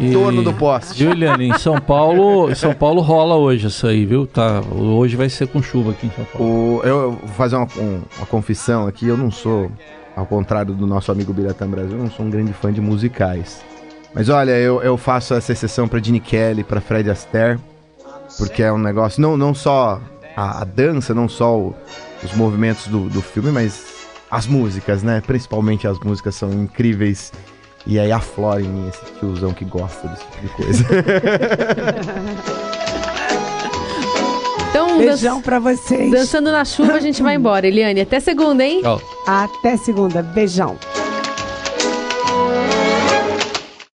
em 0.00 0.10
E- 0.10 0.12
torno 0.12 0.40
do 0.42 0.52
poste. 0.52 1.02
Viu, 1.02 1.10
Eliane? 1.10 1.48
Em 1.48 1.58
São 1.58 1.80
Paulo, 1.80 2.48
em 2.50 2.54
São 2.54 2.72
Paulo 2.72 3.00
rola 3.00 3.34
hoje 3.34 3.66
isso 3.66 3.84
aí, 3.88 4.06
viu? 4.06 4.28
Tá, 4.28 4.62
hoje 4.72 5.16
vai 5.16 5.28
ser 5.28 5.48
com 5.48 5.60
chuva 5.60 5.90
aqui 5.90 6.06
em 6.06 6.10
São 6.10 6.24
Paulo. 6.24 6.76
O, 6.78 6.80
eu 6.84 7.10
vou 7.10 7.34
fazer 7.36 7.56
uma, 7.56 7.66
um- 7.78 8.00
uma 8.16 8.26
confissão 8.26 8.86
aqui, 8.86 9.08
eu 9.08 9.16
não 9.16 9.30
sou, 9.32 9.70
ao 10.18 10.26
contrário 10.26 10.74
do 10.74 10.86
nosso 10.86 11.12
amigo 11.12 11.32
Biratã 11.32 11.68
Brasil, 11.68 11.92
eu 11.96 12.02
não 12.02 12.10
sou 12.10 12.26
um 12.26 12.30
grande 12.30 12.52
fã 12.52 12.72
de 12.72 12.80
musicais. 12.80 13.60
Mas 14.14 14.28
olha, 14.28 14.50
eu, 14.52 14.82
eu 14.82 14.96
faço 14.96 15.34
essa 15.34 15.52
exceção 15.52 15.86
pra 15.86 16.00
Gene 16.00 16.18
Kelly, 16.18 16.64
pra 16.64 16.80
Fred 16.80 17.08
Astaire, 17.10 17.58
porque 18.36 18.62
é 18.62 18.72
um 18.72 18.78
negócio, 18.78 19.20
não, 19.22 19.36
não 19.36 19.54
só 19.54 20.00
a, 20.36 20.62
a 20.62 20.64
dança, 20.64 21.14
não 21.14 21.28
só 21.28 21.56
o- 21.58 21.74
os 22.24 22.32
movimentos 22.34 22.88
do, 22.88 23.08
do 23.08 23.22
filme, 23.22 23.50
mas 23.52 23.84
as 24.30 24.46
músicas, 24.46 25.02
né? 25.02 25.22
Principalmente 25.24 25.86
as 25.86 25.98
músicas 26.00 26.34
são 26.34 26.52
incríveis. 26.52 27.32
E 27.86 27.98
aí 27.98 28.10
aflora 28.10 28.60
em 28.60 28.68
mim 28.68 28.88
esse 28.88 29.00
tiozão 29.18 29.52
que 29.54 29.64
gosta 29.64 30.08
desse 30.08 30.24
tipo 30.24 30.42
de 30.42 30.48
coisa. 30.48 30.84
Então, 34.70 34.98
Beijão 34.98 35.36
dan- 35.36 35.42
pra 35.42 35.58
vocês. 35.58 36.10
dançando 36.10 36.50
na 36.52 36.64
chuva, 36.64 36.94
a 36.94 37.00
gente 37.00 37.22
vai 37.22 37.34
embora. 37.36 37.66
Eliane, 37.66 38.00
até 38.00 38.20
segunda, 38.20 38.64
hein? 38.64 38.80
Tchau. 38.82 39.00
Até 39.26 39.76
segunda. 39.76 40.22
Beijão. 40.22 40.76